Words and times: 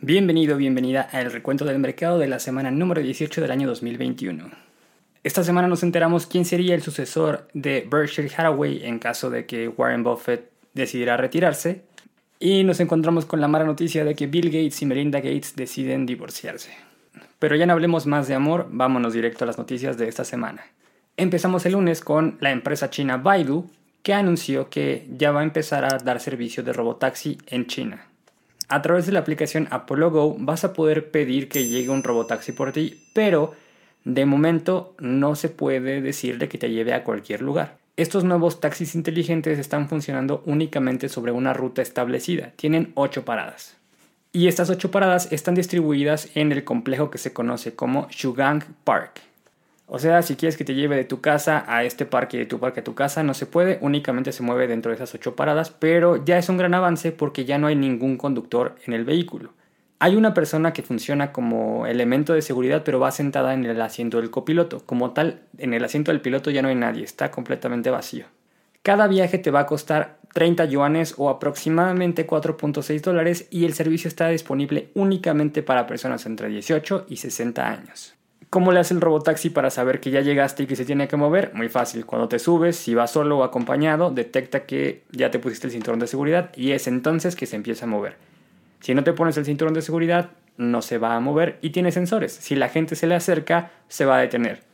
Bienvenido, 0.00 0.56
bienvenida 0.56 1.08
al 1.10 1.32
recuento 1.32 1.64
del 1.64 1.80
mercado 1.80 2.20
de 2.20 2.28
la 2.28 2.38
semana 2.38 2.70
número 2.70 3.02
18 3.02 3.40
del 3.40 3.50
año 3.50 3.66
2021. 3.66 4.48
Esta 5.24 5.42
semana 5.42 5.66
nos 5.66 5.82
enteramos 5.82 6.28
quién 6.28 6.44
sería 6.44 6.76
el 6.76 6.82
sucesor 6.82 7.48
de 7.52 7.84
Berkshire 7.90 8.30
Hathaway 8.32 8.84
en 8.84 9.00
caso 9.00 9.28
de 9.28 9.44
que 9.44 9.66
Warren 9.66 10.04
Buffett 10.04 10.52
decidiera 10.72 11.16
retirarse. 11.16 11.82
Y 12.38 12.62
nos 12.62 12.78
encontramos 12.78 13.26
con 13.26 13.40
la 13.40 13.48
mala 13.48 13.64
noticia 13.64 14.04
de 14.04 14.14
que 14.14 14.28
Bill 14.28 14.50
Gates 14.50 14.80
y 14.82 14.86
Melinda 14.86 15.18
Gates 15.18 15.56
deciden 15.56 16.06
divorciarse. 16.06 16.70
Pero 17.40 17.56
ya 17.56 17.66
no 17.66 17.72
hablemos 17.72 18.06
más 18.06 18.28
de 18.28 18.34
amor, 18.36 18.68
vámonos 18.70 19.14
directo 19.14 19.42
a 19.42 19.48
las 19.48 19.58
noticias 19.58 19.98
de 19.98 20.06
esta 20.06 20.24
semana. 20.24 20.64
Empezamos 21.16 21.66
el 21.66 21.72
lunes 21.72 22.02
con 22.02 22.38
la 22.38 22.52
empresa 22.52 22.88
china 22.88 23.16
Baidu, 23.16 23.68
que 24.04 24.14
anunció 24.14 24.70
que 24.70 25.08
ya 25.10 25.32
va 25.32 25.40
a 25.40 25.44
empezar 25.44 25.84
a 25.84 25.98
dar 25.98 26.20
servicio 26.20 26.62
de 26.62 26.72
robotaxi 26.72 27.36
en 27.48 27.66
China. 27.66 28.08
A 28.68 28.82
través 28.82 29.06
de 29.06 29.12
la 29.12 29.20
aplicación 29.20 29.66
Apollo 29.70 30.10
Go 30.10 30.36
vas 30.38 30.62
a 30.62 30.74
poder 30.74 31.10
pedir 31.10 31.48
que 31.48 31.66
llegue 31.66 31.88
un 31.88 32.02
robotaxi 32.02 32.52
por 32.52 32.72
ti, 32.72 33.02
pero 33.14 33.54
de 34.04 34.26
momento 34.26 34.94
no 34.98 35.34
se 35.36 35.48
puede 35.48 36.02
decirle 36.02 36.48
que 36.48 36.58
te 36.58 36.70
lleve 36.70 36.92
a 36.92 37.02
cualquier 37.02 37.40
lugar. 37.40 37.78
Estos 37.96 38.24
nuevos 38.24 38.60
taxis 38.60 38.94
inteligentes 38.94 39.58
están 39.58 39.88
funcionando 39.88 40.42
únicamente 40.44 41.08
sobre 41.08 41.32
una 41.32 41.54
ruta 41.54 41.80
establecida. 41.80 42.52
Tienen 42.56 42.92
8 42.94 43.24
paradas. 43.24 43.76
Y 44.32 44.48
estas 44.48 44.68
8 44.68 44.90
paradas 44.90 45.32
están 45.32 45.54
distribuidas 45.54 46.28
en 46.34 46.52
el 46.52 46.62
complejo 46.62 47.10
que 47.10 47.18
se 47.18 47.32
conoce 47.32 47.74
como 47.74 48.06
Shugang 48.10 48.62
Park. 48.84 49.27
O 49.90 49.98
sea, 49.98 50.20
si 50.20 50.36
quieres 50.36 50.58
que 50.58 50.66
te 50.66 50.74
lleve 50.74 50.96
de 50.96 51.04
tu 51.04 51.22
casa 51.22 51.64
a 51.66 51.82
este 51.82 52.04
parque 52.04 52.36
y 52.36 52.40
de 52.40 52.46
tu 52.46 52.60
parque 52.60 52.80
a 52.80 52.84
tu 52.84 52.94
casa, 52.94 53.22
no 53.22 53.32
se 53.32 53.46
puede, 53.46 53.78
únicamente 53.80 54.32
se 54.32 54.42
mueve 54.42 54.66
dentro 54.66 54.90
de 54.90 54.96
esas 54.96 55.14
ocho 55.14 55.34
paradas, 55.34 55.70
pero 55.70 56.22
ya 56.22 56.36
es 56.36 56.50
un 56.50 56.58
gran 56.58 56.74
avance 56.74 57.10
porque 57.10 57.46
ya 57.46 57.56
no 57.56 57.68
hay 57.68 57.74
ningún 57.74 58.18
conductor 58.18 58.76
en 58.86 58.92
el 58.92 59.06
vehículo. 59.06 59.54
Hay 59.98 60.14
una 60.14 60.34
persona 60.34 60.74
que 60.74 60.82
funciona 60.82 61.32
como 61.32 61.86
elemento 61.86 62.34
de 62.34 62.42
seguridad, 62.42 62.82
pero 62.84 63.00
va 63.00 63.10
sentada 63.12 63.54
en 63.54 63.64
el 63.64 63.80
asiento 63.80 64.20
del 64.20 64.30
copiloto. 64.30 64.84
Como 64.84 65.12
tal, 65.12 65.40
en 65.56 65.72
el 65.72 65.82
asiento 65.82 66.12
del 66.12 66.20
piloto 66.20 66.50
ya 66.50 66.60
no 66.60 66.68
hay 66.68 66.74
nadie, 66.74 67.02
está 67.02 67.30
completamente 67.30 67.88
vacío. 67.88 68.26
Cada 68.82 69.08
viaje 69.08 69.38
te 69.38 69.50
va 69.50 69.60
a 69.60 69.66
costar 69.66 70.18
30 70.34 70.66
yuanes 70.66 71.14
o 71.16 71.30
aproximadamente 71.30 72.26
4.6 72.26 73.00
dólares 73.00 73.48
y 73.50 73.64
el 73.64 73.72
servicio 73.72 74.08
está 74.08 74.28
disponible 74.28 74.90
únicamente 74.94 75.62
para 75.62 75.86
personas 75.86 76.26
entre 76.26 76.48
18 76.48 77.06
y 77.08 77.16
60 77.16 77.66
años. 77.66 78.17
¿Cómo 78.50 78.72
le 78.72 78.80
hace 78.80 78.94
el 78.94 79.02
robotaxi 79.02 79.50
para 79.50 79.68
saber 79.68 80.00
que 80.00 80.10
ya 80.10 80.22
llegaste 80.22 80.62
y 80.62 80.66
que 80.66 80.74
se 80.74 80.86
tiene 80.86 81.06
que 81.06 81.16
mover? 81.16 81.52
Muy 81.52 81.68
fácil. 81.68 82.06
Cuando 82.06 82.28
te 82.28 82.38
subes, 82.38 82.76
si 82.76 82.94
vas 82.94 83.10
solo 83.10 83.38
o 83.38 83.44
acompañado, 83.44 84.10
detecta 84.10 84.64
que 84.64 85.02
ya 85.10 85.30
te 85.30 85.38
pusiste 85.38 85.66
el 85.66 85.72
cinturón 85.72 86.00
de 86.00 86.06
seguridad 86.06 86.50
y 86.56 86.72
es 86.72 86.86
entonces 86.86 87.36
que 87.36 87.44
se 87.44 87.56
empieza 87.56 87.84
a 87.84 87.88
mover. 87.88 88.16
Si 88.80 88.94
no 88.94 89.04
te 89.04 89.12
pones 89.12 89.36
el 89.36 89.44
cinturón 89.44 89.74
de 89.74 89.82
seguridad, 89.82 90.30
no 90.56 90.80
se 90.80 90.96
va 90.96 91.14
a 91.14 91.20
mover 91.20 91.58
y 91.60 91.70
tiene 91.70 91.92
sensores. 91.92 92.32
Si 92.32 92.54
la 92.54 92.70
gente 92.70 92.96
se 92.96 93.06
le 93.06 93.16
acerca, 93.16 93.70
se 93.88 94.06
va 94.06 94.16
a 94.16 94.20
detener 94.20 94.66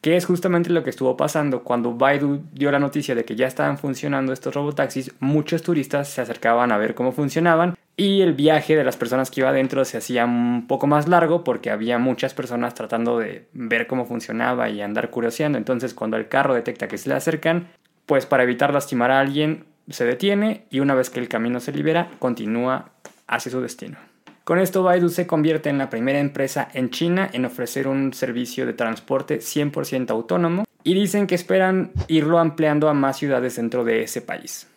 que 0.00 0.16
es 0.16 0.26
justamente 0.26 0.70
lo 0.70 0.84
que 0.84 0.90
estuvo 0.90 1.16
pasando 1.16 1.64
cuando 1.64 1.94
Baidu 1.94 2.42
dio 2.52 2.70
la 2.70 2.78
noticia 2.78 3.14
de 3.14 3.24
que 3.24 3.34
ya 3.34 3.46
estaban 3.46 3.78
funcionando 3.78 4.32
estos 4.32 4.54
robotaxis, 4.54 5.12
muchos 5.18 5.62
turistas 5.62 6.08
se 6.08 6.20
acercaban 6.20 6.70
a 6.70 6.78
ver 6.78 6.94
cómo 6.94 7.12
funcionaban 7.12 7.76
y 8.00 8.22
el 8.22 8.32
viaje 8.32 8.76
de 8.76 8.84
las 8.84 8.96
personas 8.96 9.28
que 9.28 9.40
iba 9.40 9.50
adentro 9.50 9.84
se 9.84 9.98
hacía 9.98 10.24
un 10.24 10.68
poco 10.68 10.86
más 10.86 11.08
largo 11.08 11.42
porque 11.42 11.72
había 11.72 11.98
muchas 11.98 12.32
personas 12.32 12.72
tratando 12.74 13.18
de 13.18 13.48
ver 13.52 13.88
cómo 13.88 14.06
funcionaba 14.06 14.70
y 14.70 14.80
andar 14.80 15.10
curioseando, 15.10 15.58
entonces 15.58 15.94
cuando 15.94 16.16
el 16.16 16.28
carro 16.28 16.54
detecta 16.54 16.86
que 16.86 16.96
se 16.96 17.08
le 17.08 17.16
acercan, 17.16 17.66
pues 18.06 18.24
para 18.24 18.44
evitar 18.44 18.72
lastimar 18.72 19.10
a 19.10 19.18
alguien 19.18 19.64
se 19.90 20.04
detiene 20.04 20.64
y 20.70 20.78
una 20.78 20.94
vez 20.94 21.10
que 21.10 21.18
el 21.18 21.28
camino 21.28 21.58
se 21.58 21.72
libera 21.72 22.08
continúa 22.20 22.92
hacia 23.26 23.50
su 23.50 23.60
destino. 23.60 23.98
Con 24.44 24.60
esto 24.60 24.84
Baidu 24.84 25.08
se 25.08 25.26
convierte 25.26 25.68
en 25.68 25.78
la 25.78 25.90
primera 25.90 26.20
empresa 26.20 26.68
en 26.72 26.90
China 26.90 27.28
en 27.32 27.46
ofrecer 27.46 27.88
un 27.88 28.14
servicio 28.14 28.64
de 28.64 28.74
transporte 28.74 29.40
100% 29.40 30.10
autónomo 30.10 30.64
y 30.84 30.94
dicen 30.94 31.26
que 31.26 31.34
esperan 31.34 31.90
irlo 32.06 32.38
ampliando 32.38 32.88
a 32.88 32.94
más 32.94 33.16
ciudades 33.16 33.56
dentro 33.56 33.82
de 33.82 34.04
ese 34.04 34.22
país. 34.22 34.68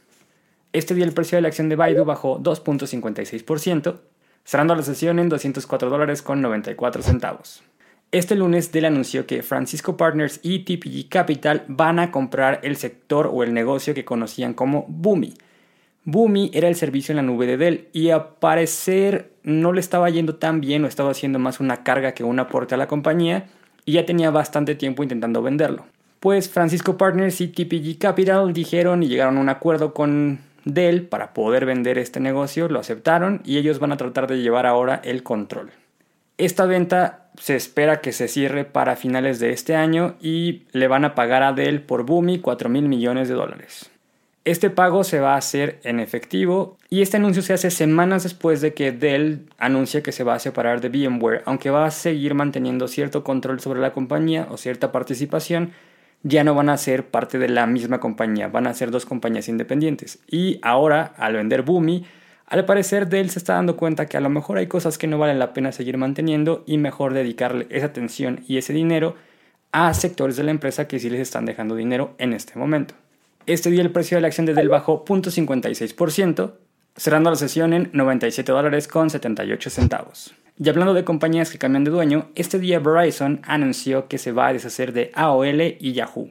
Este 0.74 0.96
día 0.96 1.06
el 1.06 1.14
precio 1.14 1.38
de 1.38 1.42
la 1.42 1.50
acción 1.50 1.70
de 1.70 1.76
Baidu 1.76 2.06
bajó 2.06 2.40
2.56%, 2.40 4.00
cerrando 4.44 4.76
la 4.76 4.84
sesión 4.84 5.20
en 5.20 5.30
204 5.30 5.90
dólares 5.90 6.22
con 6.22 6.42
94 6.42 7.02
centavos. 7.02 7.64
Este 8.12 8.36
lunes 8.36 8.72
Dell 8.72 8.86
anunció 8.86 9.26
que 9.26 9.44
Francisco 9.44 9.96
Partners 9.98 10.40
y 10.44 10.60
TPG 10.60 11.10
Capital 11.10 11.64
van 11.68 12.00
a 12.00 12.12
comprar 12.12 12.60
el 12.64 12.76
sector 12.76 13.30
o 13.32 13.44
el 13.44 13.54
negocio 13.54 13.94
que 13.94 14.06
conocían 14.06 14.54
como 14.54 14.86
Boomi, 14.88 15.34
Boomi 16.04 16.50
era 16.56 16.68
el 16.68 16.76
servicio 16.76 17.12
en 17.12 17.18
la 17.18 17.22
nube 17.22 17.46
de 17.46 17.58
Dell 17.58 17.88
y 17.94 18.10
a 18.10 18.40
parecer 18.40 19.34
no 19.44 19.72
le 19.72 19.82
estaba 19.82 20.10
yendo 20.10 20.36
tan 20.36 20.60
bien 20.60 20.84
o 20.84 20.88
estaba 20.88 21.12
haciendo 21.12 21.38
más 21.38 21.60
una 21.60 21.84
carga 21.84 22.14
que 22.14 22.24
un 22.24 22.40
aporte 22.40 22.74
a 22.74 22.78
la 22.80 22.88
compañía 22.88 23.46
y 23.86 23.94
ya 23.94 24.06
tenía 24.06 24.32
bastante 24.32 24.74
tiempo 24.74 25.04
intentando 25.04 25.44
venderlo. 25.44 25.86
Pues 26.20 26.50
Francisco 26.50 26.98
Partners 26.98 27.40
y 27.42 27.50
TPG 27.50 28.00
Capital 28.00 28.52
dijeron 28.52 29.04
y 29.04 29.10
llegaron 29.10 29.38
a 29.38 29.42
un 29.42 29.50
acuerdo 29.50 29.94
con 29.94 30.40
Dell 30.66 31.04
para 31.04 31.34
poder 31.34 31.66
vender 31.66 31.98
este 31.98 32.20
negocio, 32.20 32.68
lo 32.70 32.80
aceptaron 32.80 33.42
y 33.44 33.58
ellos 33.58 33.80
van 33.80 33.92
a 33.92 33.98
tratar 33.98 34.28
de 34.28 34.42
llevar 34.42 34.66
ahora 34.66 35.02
el 35.04 35.24
control. 35.24 35.72
Esta 36.38 36.66
venta 36.66 37.30
se 37.38 37.56
espera 37.56 38.02
que 38.02 38.12
se 38.12 38.28
cierre 38.28 38.66
para 38.66 38.96
finales 38.96 39.40
de 39.40 39.52
este 39.52 39.76
año 39.76 40.16
y 40.22 40.64
le 40.72 40.88
van 40.88 41.06
a 41.06 41.16
pagar 41.16 41.44
a 41.44 41.54
Dell 41.54 41.82
por 41.82 42.06
Boomi 42.06 42.40
4 42.40 42.70
mil 42.70 42.88
millones 42.88 43.30
de 43.30 43.36
dólares. 43.36 43.92
Este 44.44 44.72
pago 44.72 45.04
se 45.04 45.20
va 45.20 45.36
a 45.36 45.38
hacer 45.38 45.80
en 45.84 46.00
efectivo 46.00 46.78
y 46.90 47.04
este 47.04 47.18
anuncio 47.18 47.44
se 47.44 47.54
hace 47.54 47.70
semanas 47.70 48.24
después 48.24 48.60
de 48.60 48.74
que 48.74 48.92
Dell 48.92 49.46
anuncia 49.60 50.02
que 50.02 50.12
se 50.12 50.24
va 50.24 50.34
a 50.34 50.40
separar 50.40 50.82
de 50.82 50.90
VMware, 50.90 51.44
aunque 51.46 51.70
va 51.70 51.86
a 51.86 51.92
seguir 51.92 52.34
manteniendo 52.34 52.88
cierto 52.88 53.24
control 53.24 53.60
sobre 53.60 53.82
la 53.82 53.94
compañía 53.94 54.48
o 54.50 54.58
cierta 54.58 54.92
participación, 54.92 55.74
ya 56.24 56.44
no 56.44 56.54
van 56.54 56.70
a 56.70 56.78
ser 56.78 57.08
parte 57.08 57.40
de 57.40 57.50
la 57.50 57.66
misma 57.66 58.00
compañía, 58.00 58.48
van 58.48 58.68
a 58.68 58.74
ser 58.74 58.92
dos 58.92 59.06
compañías 59.06 59.50
independientes. 59.50 60.20
Y 60.28 60.60
ahora, 60.62 61.14
al 61.18 61.34
vender 61.34 61.64
Boomi, 61.64 62.06
al 62.46 62.66
parecer 62.66 63.08
Dell 63.08 63.30
se 63.30 63.40
está 63.40 63.54
dando 63.54 63.78
cuenta 63.78 64.08
que 64.08 64.18
a 64.18 64.22
lo 64.22 64.30
mejor 64.30 64.58
hay 64.58 64.68
cosas 64.68 64.98
que 64.98 65.08
no 65.08 65.18
valen 65.18 65.40
la 65.40 65.54
pena 65.54 65.72
seguir 65.72 65.98
manteniendo 65.98 66.64
y 66.68 66.78
mejor 66.78 67.14
dedicarle 67.14 67.66
esa 67.70 67.88
atención 67.88 68.44
y 68.48 68.58
ese 68.58 68.74
dinero 68.74 69.16
a 69.72 69.94
sectores 69.94 70.36
de 70.36 70.44
la 70.44 70.52
empresa 70.52 70.88
que 70.88 71.00
sí 71.00 71.10
les 71.10 71.22
están 71.22 71.46
dejando 71.46 71.76
dinero 71.76 72.14
en 72.18 72.34
este 72.34 72.60
momento. 72.60 72.94
Este 73.46 73.72
día 73.72 73.82
el 73.82 73.92
precio 73.92 74.18
de 74.18 74.22
la 74.22 74.28
acción 74.28 74.46
de 74.46 74.54
Dell 74.54 74.70
bajó 74.70 75.06
0.56%, 75.06 76.54
cerrando 76.96 77.30
la 77.30 77.38
sesión 77.38 77.74
en 77.74 77.90
97 77.94 78.52
dólares 78.52 78.88
con 78.88 79.10
78 79.10 79.70
centavos. 79.70 80.36
Y 80.58 80.70
hablando 80.70 80.94
de 80.94 81.04
compañías 81.04 81.50
que 81.50 81.58
cambian 81.58 81.84
de 81.84 81.92
dueño, 81.92 82.30
este 82.36 82.60
día 82.60 82.80
Verizon 82.80 83.42
anunció 83.44 84.08
que 84.08 84.18
se 84.18 84.32
va 84.32 84.48
a 84.48 84.54
deshacer 84.54 84.94
de 84.94 85.12
AOL 85.16 85.62
y 85.80 85.94
Yahoo. 85.94 86.30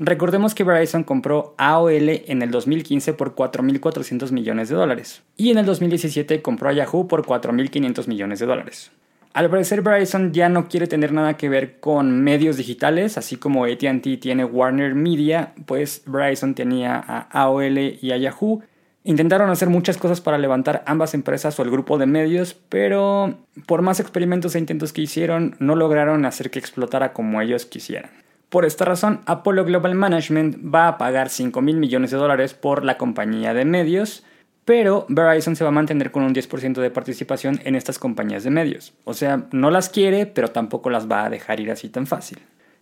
Recordemos 0.00 0.54
que 0.54 0.62
Verizon 0.62 1.02
compró 1.02 1.54
AOL 1.58 2.08
en 2.08 2.42
el 2.42 2.50
2015 2.52 3.14
por 3.14 3.34
4.400 3.34 4.30
millones 4.30 4.68
de 4.68 4.76
dólares 4.76 5.22
y 5.36 5.50
en 5.50 5.58
el 5.58 5.66
2017 5.66 6.40
compró 6.40 6.68
a 6.68 6.72
Yahoo 6.72 7.08
por 7.08 7.26
4.500 7.26 8.06
millones 8.06 8.38
de 8.38 8.46
dólares. 8.46 8.92
Al 9.34 9.50
parecer 9.50 9.82
Verizon 9.82 10.32
ya 10.32 10.48
no 10.48 10.68
quiere 10.68 10.86
tener 10.86 11.12
nada 11.12 11.36
que 11.36 11.48
ver 11.48 11.80
con 11.80 12.22
medios 12.22 12.56
digitales, 12.56 13.18
así 13.18 13.36
como 13.36 13.64
ATT 13.64 14.20
tiene 14.20 14.44
Warner 14.44 14.94
Media, 14.94 15.52
pues 15.66 16.02
Verizon 16.06 16.54
tenía 16.54 16.96
a 16.96 17.28
AOL 17.30 17.78
y 18.00 18.12
a 18.12 18.16
Yahoo. 18.16 18.62
Intentaron 19.08 19.48
hacer 19.48 19.70
muchas 19.70 19.96
cosas 19.96 20.20
para 20.20 20.36
levantar 20.36 20.82
ambas 20.84 21.14
empresas 21.14 21.58
o 21.58 21.62
el 21.62 21.70
grupo 21.70 21.96
de 21.96 22.04
medios, 22.04 22.52
pero 22.68 23.38
por 23.64 23.80
más 23.80 24.00
experimentos 24.00 24.54
e 24.54 24.58
intentos 24.58 24.92
que 24.92 25.00
hicieron, 25.00 25.56
no 25.60 25.76
lograron 25.76 26.26
hacer 26.26 26.50
que 26.50 26.58
explotara 26.58 27.14
como 27.14 27.40
ellos 27.40 27.64
quisieran. 27.64 28.10
Por 28.50 28.66
esta 28.66 28.84
razón, 28.84 29.22
Apollo 29.24 29.64
Global 29.64 29.94
Management 29.94 30.58
va 30.62 30.88
a 30.88 30.98
pagar 30.98 31.30
5 31.30 31.62
mil 31.62 31.78
millones 31.78 32.10
de 32.10 32.18
dólares 32.18 32.52
por 32.52 32.84
la 32.84 32.98
compañía 32.98 33.54
de 33.54 33.64
medios, 33.64 34.24
pero 34.66 35.06
Verizon 35.08 35.56
se 35.56 35.64
va 35.64 35.68
a 35.68 35.72
mantener 35.72 36.10
con 36.10 36.22
un 36.22 36.34
10% 36.34 36.74
de 36.74 36.90
participación 36.90 37.62
en 37.64 37.76
estas 37.76 37.98
compañías 37.98 38.44
de 38.44 38.50
medios. 38.50 38.92
O 39.04 39.14
sea, 39.14 39.46
no 39.52 39.70
las 39.70 39.88
quiere, 39.88 40.26
pero 40.26 40.48
tampoco 40.48 40.90
las 40.90 41.10
va 41.10 41.24
a 41.24 41.30
dejar 41.30 41.60
ir 41.60 41.70
así 41.70 41.88
tan 41.88 42.06
fácil. 42.06 42.40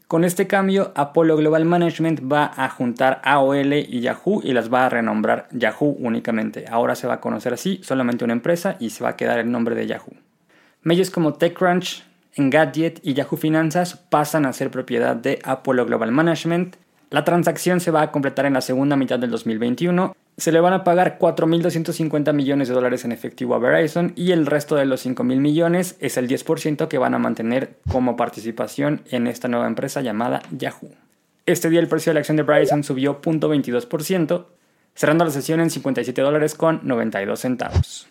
Con 0.09 0.23
este 0.23 0.47
cambio, 0.47 0.93
Apollo 0.95 1.37
Global 1.37 1.65
Management 1.65 2.21
va 2.33 2.53
a 2.57 2.69
juntar 2.69 3.21
AOL 3.25 3.73
y 3.73 4.01
Yahoo 4.01 4.41
y 4.45 4.53
las 4.53 4.73
va 4.73 4.87
a 4.87 4.89
renombrar 4.89 5.49
Yahoo 5.51 5.97
únicamente. 5.99 6.65
Ahora 6.71 6.95
se 6.95 7.09
va 7.09 7.15
a 7.15 7.21
conocer 7.21 7.53
así 7.53 7.81
solamente 7.83 8.23
una 8.23 8.33
empresa 8.33 8.77
y 8.79 8.91
se 8.91 9.03
va 9.03 9.11
a 9.11 9.17
quedar 9.17 9.41
el 9.41 9.51
nombre 9.51 9.75
de 9.75 9.89
Yahoo. 9.89 10.15
Medios 10.83 11.11
como 11.11 11.35
TechCrunch, 11.35 12.05
Engadget 12.35 13.01
y 13.03 13.15
Yahoo 13.15 13.37
Finanzas 13.37 13.97
pasan 13.97 14.47
a 14.47 14.53
ser 14.53 14.71
propiedad 14.71 15.17
de 15.17 15.41
Apollo 15.43 15.87
Global 15.87 16.13
Management. 16.13 16.77
La 17.11 17.25
transacción 17.25 17.81
se 17.81 17.91
va 17.91 18.03
a 18.03 18.13
completar 18.13 18.47
en 18.47 18.53
la 18.53 18.61
segunda 18.61 18.95
mitad 18.95 19.19
del 19.19 19.33
2021 19.33 20.15
se 20.39 20.53
le 20.53 20.61
van 20.61 20.75
a 20.75 20.85
pagar 20.85 21.19
4.250 21.19 22.33
millones 22.35 22.69
de 22.69 22.75
dólares 22.75 23.05
en 23.05 23.13
efectivo 23.13 23.55
a 23.55 23.59
Verizon 23.59 24.13
y 24.17 24.33
el 24.33 24.45
resto 24.45 24.77
de 24.77 24.85
los 24.85 25.07
5.000 25.07 25.41
millones 25.41 25.97
es 26.01 26.19
el 26.19 26.29
10% 26.29 26.89
que 26.89 26.99
van 26.99 27.15
a 27.15 27.19
mantener 27.19 27.79
como 27.91 28.17
participación 28.17 29.03
en 29.11 29.27
esta 29.27 29.49
nueva 29.49 29.67
empresa 29.67 30.03
llamada 30.03 30.43
Yahoo. 30.51 30.91
Este 31.47 31.71
día 31.71 31.81
el 31.81 31.89
precio 31.89 32.11
de 32.11 32.15
la 32.15 32.21
acción 32.21 32.37
de 32.37 32.43
Verizon 32.43 32.85
subió 32.85 33.23
0.22%, 33.23 34.47
cerrando 34.95 35.25
la 35.25 35.31
sesión 35.31 35.61
en 35.61 35.71
57 35.71 36.21
dólares 36.21 36.55
con 36.55 36.81
92 36.83 37.41
centavos. 37.41 38.09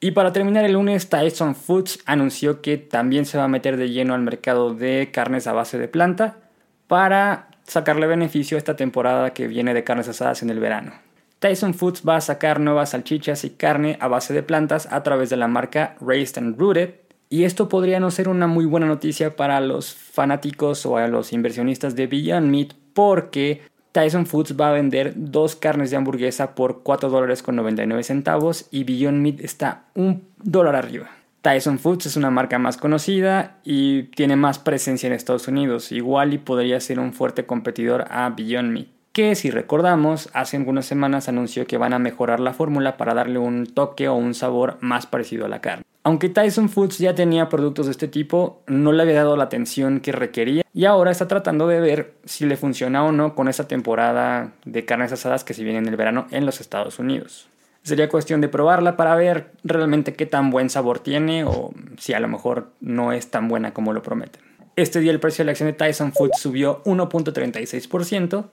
Y 0.00 0.12
para 0.12 0.32
terminar 0.32 0.64
el 0.64 0.72
lunes, 0.72 1.08
Tyson 1.08 1.54
Foods 1.54 2.00
anunció 2.06 2.60
que 2.60 2.76
también 2.76 3.24
se 3.26 3.36
va 3.36 3.44
a 3.44 3.48
meter 3.48 3.76
de 3.76 3.90
lleno 3.90 4.14
al 4.14 4.22
mercado 4.22 4.74
de 4.74 5.10
carnes 5.12 5.46
a 5.46 5.52
base 5.52 5.78
de 5.78 5.88
planta 5.88 6.38
para 6.86 7.48
sacarle 7.64 8.06
beneficio 8.06 8.56
a 8.56 8.58
esta 8.58 8.74
temporada 8.74 9.32
que 9.34 9.46
viene 9.46 9.74
de 9.74 9.84
carnes 9.84 10.08
asadas 10.08 10.42
en 10.42 10.50
el 10.50 10.60
verano. 10.60 11.07
Tyson 11.38 11.74
Foods 11.74 12.02
va 12.06 12.16
a 12.16 12.20
sacar 12.20 12.58
nuevas 12.58 12.90
salchichas 12.90 13.44
y 13.44 13.50
carne 13.50 13.96
a 14.00 14.08
base 14.08 14.34
de 14.34 14.42
plantas 14.42 14.88
a 14.90 15.02
través 15.04 15.30
de 15.30 15.36
la 15.36 15.46
marca 15.46 15.96
Raised 16.00 16.38
and 16.38 16.58
Rooted. 16.58 16.94
Y 17.30 17.44
esto 17.44 17.68
podría 17.68 18.00
no 18.00 18.10
ser 18.10 18.28
una 18.28 18.46
muy 18.46 18.64
buena 18.64 18.86
noticia 18.86 19.36
para 19.36 19.60
los 19.60 19.94
fanáticos 19.94 20.84
o 20.86 20.96
a 20.96 21.06
los 21.06 21.32
inversionistas 21.32 21.94
de 21.94 22.06
Beyond 22.06 22.50
Meat 22.50 22.72
porque 22.92 23.62
Tyson 23.92 24.26
Foods 24.26 24.58
va 24.58 24.70
a 24.70 24.72
vender 24.72 25.12
dos 25.14 25.54
carnes 25.54 25.90
de 25.90 25.96
hamburguesa 25.96 26.54
por 26.54 26.82
4 26.82 27.08
dólares 27.08 27.42
con 27.42 27.54
99 27.56 28.02
centavos 28.02 28.66
y 28.72 28.82
Beyond 28.84 29.20
Meat 29.20 29.40
está 29.40 29.84
un 29.94 30.24
dólar 30.42 30.74
arriba. 30.74 31.10
Tyson 31.42 31.78
Foods 31.78 32.06
es 32.06 32.16
una 32.16 32.30
marca 32.30 32.58
más 32.58 32.76
conocida 32.76 33.58
y 33.62 34.04
tiene 34.04 34.34
más 34.34 34.58
presencia 34.58 35.06
en 35.06 35.12
Estados 35.12 35.46
Unidos, 35.46 35.92
igual 35.92 36.34
y 36.34 36.38
podría 36.38 36.80
ser 36.80 36.98
un 36.98 37.12
fuerte 37.12 37.46
competidor 37.46 38.06
a 38.10 38.28
Beyond 38.30 38.72
Meat 38.72 38.97
que 39.18 39.34
si 39.34 39.50
recordamos 39.50 40.30
hace 40.32 40.56
algunas 40.56 40.86
semanas 40.86 41.28
anunció 41.28 41.66
que 41.66 41.76
van 41.76 41.92
a 41.92 41.98
mejorar 41.98 42.38
la 42.38 42.52
fórmula 42.54 42.96
para 42.96 43.14
darle 43.14 43.40
un 43.40 43.66
toque 43.66 44.06
o 44.06 44.14
un 44.14 44.32
sabor 44.32 44.78
más 44.78 45.06
parecido 45.06 45.44
a 45.44 45.48
la 45.48 45.60
carne. 45.60 45.82
Aunque 46.04 46.28
Tyson 46.28 46.68
Foods 46.68 46.98
ya 46.98 47.16
tenía 47.16 47.48
productos 47.48 47.86
de 47.86 47.90
este 47.90 48.06
tipo, 48.06 48.62
no 48.68 48.92
le 48.92 49.02
había 49.02 49.16
dado 49.16 49.36
la 49.36 49.42
atención 49.42 49.98
que 49.98 50.12
requería 50.12 50.62
y 50.72 50.84
ahora 50.84 51.10
está 51.10 51.26
tratando 51.26 51.66
de 51.66 51.80
ver 51.80 52.14
si 52.26 52.46
le 52.46 52.56
funciona 52.56 53.02
o 53.02 53.10
no 53.10 53.34
con 53.34 53.48
esta 53.48 53.66
temporada 53.66 54.52
de 54.64 54.84
carnes 54.84 55.10
asadas 55.10 55.42
que 55.42 55.52
se 55.52 55.64
viene 55.64 55.80
en 55.80 55.88
el 55.88 55.96
verano 55.96 56.28
en 56.30 56.46
los 56.46 56.60
Estados 56.60 57.00
Unidos. 57.00 57.48
Sería 57.82 58.08
cuestión 58.08 58.40
de 58.40 58.48
probarla 58.48 58.96
para 58.96 59.16
ver 59.16 59.50
realmente 59.64 60.14
qué 60.14 60.26
tan 60.26 60.50
buen 60.50 60.70
sabor 60.70 61.00
tiene 61.00 61.42
o 61.42 61.72
si 61.98 62.12
a 62.12 62.20
lo 62.20 62.28
mejor 62.28 62.70
no 62.80 63.10
es 63.10 63.32
tan 63.32 63.48
buena 63.48 63.74
como 63.74 63.92
lo 63.92 64.00
prometen. 64.00 64.42
Este 64.76 65.00
día 65.00 65.10
el 65.10 65.18
precio 65.18 65.42
de 65.42 65.46
la 65.46 65.50
acción 65.50 65.68
de 65.68 65.72
Tyson 65.72 66.12
Foods 66.12 66.38
subió 66.38 66.84
1.36%, 66.84 68.44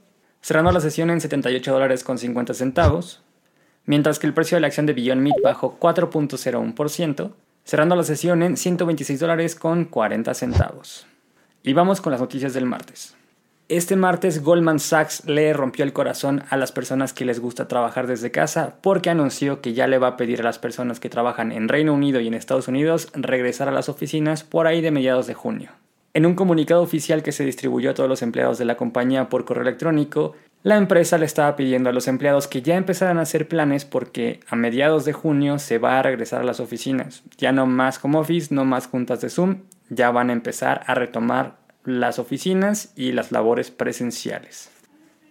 cerrando 0.46 0.72
la 0.72 0.80
sesión 0.80 1.10
en 1.10 1.20
78 1.20 1.74
dólares 1.74 2.04
con 2.04 2.20
50 2.20 2.54
centavos, 2.54 3.24
mientras 3.88 4.20
que 4.20 4.28
el 4.28 4.34
precio 4.36 4.58
de 4.58 4.62
la 4.62 4.68
acción 4.68 4.86
de 4.86 4.94
Beyond 4.94 5.20
Meat 5.20 5.38
bajó 5.44 5.80
4.01%, 5.80 7.32
cerrando 7.64 7.96
la 7.96 8.04
sesión 8.04 8.44
en 8.44 8.56
126 8.56 9.20
dólares 9.20 9.56
con 9.56 9.86
40 9.86 10.36
centavos. 10.36 11.08
Y 11.64 11.74
vamos 11.74 12.00
con 12.00 12.12
las 12.12 12.22
noticias 12.22 12.54
del 12.54 12.68
martes. 12.68 13.16
Este 13.70 13.96
martes 13.96 14.44
Goldman 14.44 14.80
Sachs 14.80 15.26
le 15.26 15.52
rompió 15.52 15.84
el 15.84 15.94
corazón 15.94 16.44
a 16.52 16.58
las 16.58 16.72
personas 16.72 17.12
que 17.12 17.26
les 17.26 17.40
gusta 17.40 17.68
trabajar 17.68 18.06
desde 18.06 18.30
casa 18.30 18.76
porque 18.84 19.10
anunció 19.10 19.62
que 19.62 19.74
ya 19.74 19.88
le 19.88 19.98
va 19.98 20.10
a 20.10 20.18
pedir 20.18 20.42
a 20.42 20.44
las 20.44 20.60
personas 20.60 21.00
que 21.00 21.10
trabajan 21.10 21.54
en 21.54 21.70
Reino 21.70 21.92
Unido 21.92 22.20
y 22.20 22.28
en 22.28 22.36
Estados 22.36 22.68
Unidos 22.68 23.10
regresar 23.16 23.68
a 23.68 23.72
las 23.72 23.90
oficinas 23.90 24.44
por 24.44 24.68
ahí 24.68 24.82
de 24.82 24.92
mediados 24.92 25.26
de 25.26 25.34
junio. 25.34 25.72
En 26.16 26.26
un 26.26 26.34
comunicado 26.34 26.82
oficial 26.82 27.24
que 27.24 27.34
se 27.34 27.44
distribuyó 27.44 27.92
a 27.92 27.94
todos 27.94 28.08
los 28.08 28.22
empleados 28.22 28.58
de 28.58 28.64
la 28.64 28.78
compañía 28.78 29.28
por 29.28 29.44
correo 29.44 29.64
electrónico, 29.64 30.34
la 30.64 30.78
empresa 30.78 31.18
le 31.18 31.26
estaba 31.26 31.58
pidiendo 31.58 31.90
a 31.90 31.92
los 31.92 32.08
empleados 32.08 32.48
que 32.48 32.62
ya 32.62 32.78
empezaran 32.78 33.18
a 33.18 33.24
hacer 33.24 33.50
planes 33.50 33.84
porque 33.84 34.40
a 34.48 34.56
mediados 34.56 35.04
de 35.04 35.12
junio 35.12 35.60
se 35.60 35.78
va 35.78 36.00
a 36.00 36.04
regresar 36.04 36.40
a 36.40 36.46
las 36.46 36.62
oficinas. 36.62 37.24
Ya 37.38 37.52
no 37.52 37.66
más 37.66 38.00
home 38.02 38.18
office, 38.18 38.56
no 38.56 38.64
más 38.64 38.88
juntas 38.88 39.20
de 39.20 39.30
Zoom, 39.30 39.64
ya 39.90 40.10
van 40.10 40.30
a 40.30 40.34
empezar 40.34 40.86
a 40.88 40.96
retomar 40.96 41.58
las 41.84 42.18
oficinas 42.18 42.94
y 42.96 43.12
las 43.12 43.34
labores 43.34 43.70
presenciales. 43.70 44.72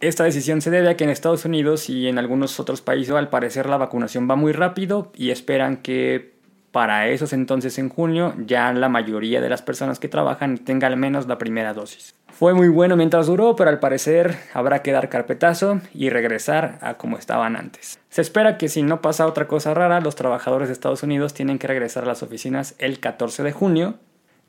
Esta 0.00 0.24
decisión 0.24 0.60
se 0.60 0.70
debe 0.70 0.90
a 0.90 0.98
que 0.98 1.04
en 1.04 1.10
Estados 1.10 1.46
Unidos 1.46 1.88
y 1.88 2.08
en 2.08 2.18
algunos 2.18 2.60
otros 2.60 2.82
países 2.82 3.14
al 3.14 3.30
parecer 3.30 3.70
la 3.70 3.78
vacunación 3.78 4.28
va 4.28 4.36
muy 4.36 4.52
rápido 4.52 5.12
y 5.14 5.30
esperan 5.30 5.78
que 5.78 6.33
para 6.74 7.06
esos 7.06 7.32
entonces 7.32 7.78
en 7.78 7.88
junio 7.88 8.34
ya 8.36 8.72
la 8.72 8.88
mayoría 8.88 9.40
de 9.40 9.48
las 9.48 9.62
personas 9.62 10.00
que 10.00 10.08
trabajan 10.08 10.58
tenga 10.58 10.88
al 10.88 10.96
menos 10.96 11.28
la 11.28 11.38
primera 11.38 11.72
dosis. 11.72 12.16
Fue 12.32 12.52
muy 12.52 12.66
bueno 12.66 12.96
mientras 12.96 13.28
duró, 13.28 13.54
pero 13.54 13.70
al 13.70 13.78
parecer 13.78 14.36
habrá 14.54 14.82
que 14.82 14.90
dar 14.90 15.08
carpetazo 15.08 15.80
y 15.94 16.10
regresar 16.10 16.80
a 16.82 16.94
como 16.94 17.16
estaban 17.16 17.54
antes. 17.54 18.00
Se 18.08 18.22
espera 18.22 18.58
que 18.58 18.68
si 18.68 18.82
no 18.82 19.00
pasa 19.00 19.28
otra 19.28 19.46
cosa 19.46 19.72
rara, 19.72 20.00
los 20.00 20.16
trabajadores 20.16 20.66
de 20.66 20.72
Estados 20.72 21.04
Unidos 21.04 21.32
tienen 21.32 21.60
que 21.60 21.68
regresar 21.68 22.02
a 22.02 22.06
las 22.08 22.24
oficinas 22.24 22.74
el 22.78 22.98
14 22.98 23.44
de 23.44 23.52
junio 23.52 23.94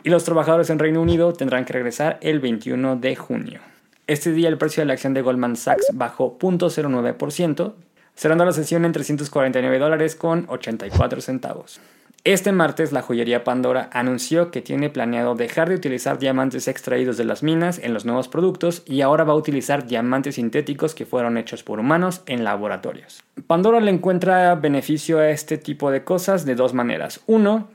y 0.04 0.10
los 0.10 0.24
trabajadores 0.24 0.72
en 0.72 0.80
Reino 0.80 1.04
Unido 1.04 1.31
tendrán 1.31 1.63
que 1.63 1.74
regresar 1.74 2.18
el 2.22 2.39
21 2.39 2.95
de 2.95 3.16
junio. 3.16 3.60
Este 4.07 4.31
día 4.31 4.50
el 4.50 4.57
precio 4.57 4.81
de 4.81 4.88
la 4.88 4.94
acción 4.94 5.13
de 5.13 5.22
Goldman 5.22 5.57
Sachs 5.57 5.92
bajó 5.94 6.39
0.09%, 6.39 7.74
cerrando 8.16 8.45
la 8.45 8.51
sesión 8.51 8.83
en 8.83 8.94
349 8.94 9.77
dólares 9.77 10.16
con 10.16 10.45
84 10.50 11.22
centavos. 11.22 11.80
Este 12.25 12.51
martes 12.51 12.92
la 12.92 13.04
joyería 13.04 13.44
Pandora 13.44 13.88
anunció 13.94 14.50
que 14.50 14.63
tiene 14.63 14.89
planeado 14.89 15.36
dejar 15.36 15.69
de 15.69 15.75
utilizar 15.75 16.18
diamantes 16.18 16.68
extraídos 16.68 17.18
de 17.18 17.24
las 17.24 17.44
minas 17.44 17.77
en 17.77 17.94
los 17.94 18.04
nuevos 18.04 18.30
productos 18.30 18.81
y 18.88 19.01
ahora 19.01 19.24
va 19.24 19.33
a 19.33 19.36
utilizar 19.36 19.86
diamantes 19.86 20.33
sintéticos 20.33 20.95
que 20.95 21.06
fueron 21.06 21.38
hechos 21.38 21.62
por 21.62 21.80
humanos 21.80 22.24
en 22.25 22.44
laboratorios. 22.44 23.22
Pandora 23.45 23.80
le 23.80 23.92
encuentra 23.92 24.56
beneficio 24.56 25.19
a 25.19 25.30
este 25.30 25.60
tipo 25.60 25.92
de 25.92 26.04
cosas 26.04 26.48
de 26.48 26.56
dos 26.56 26.74
maneras. 26.74 27.22
Uno, 27.27 27.68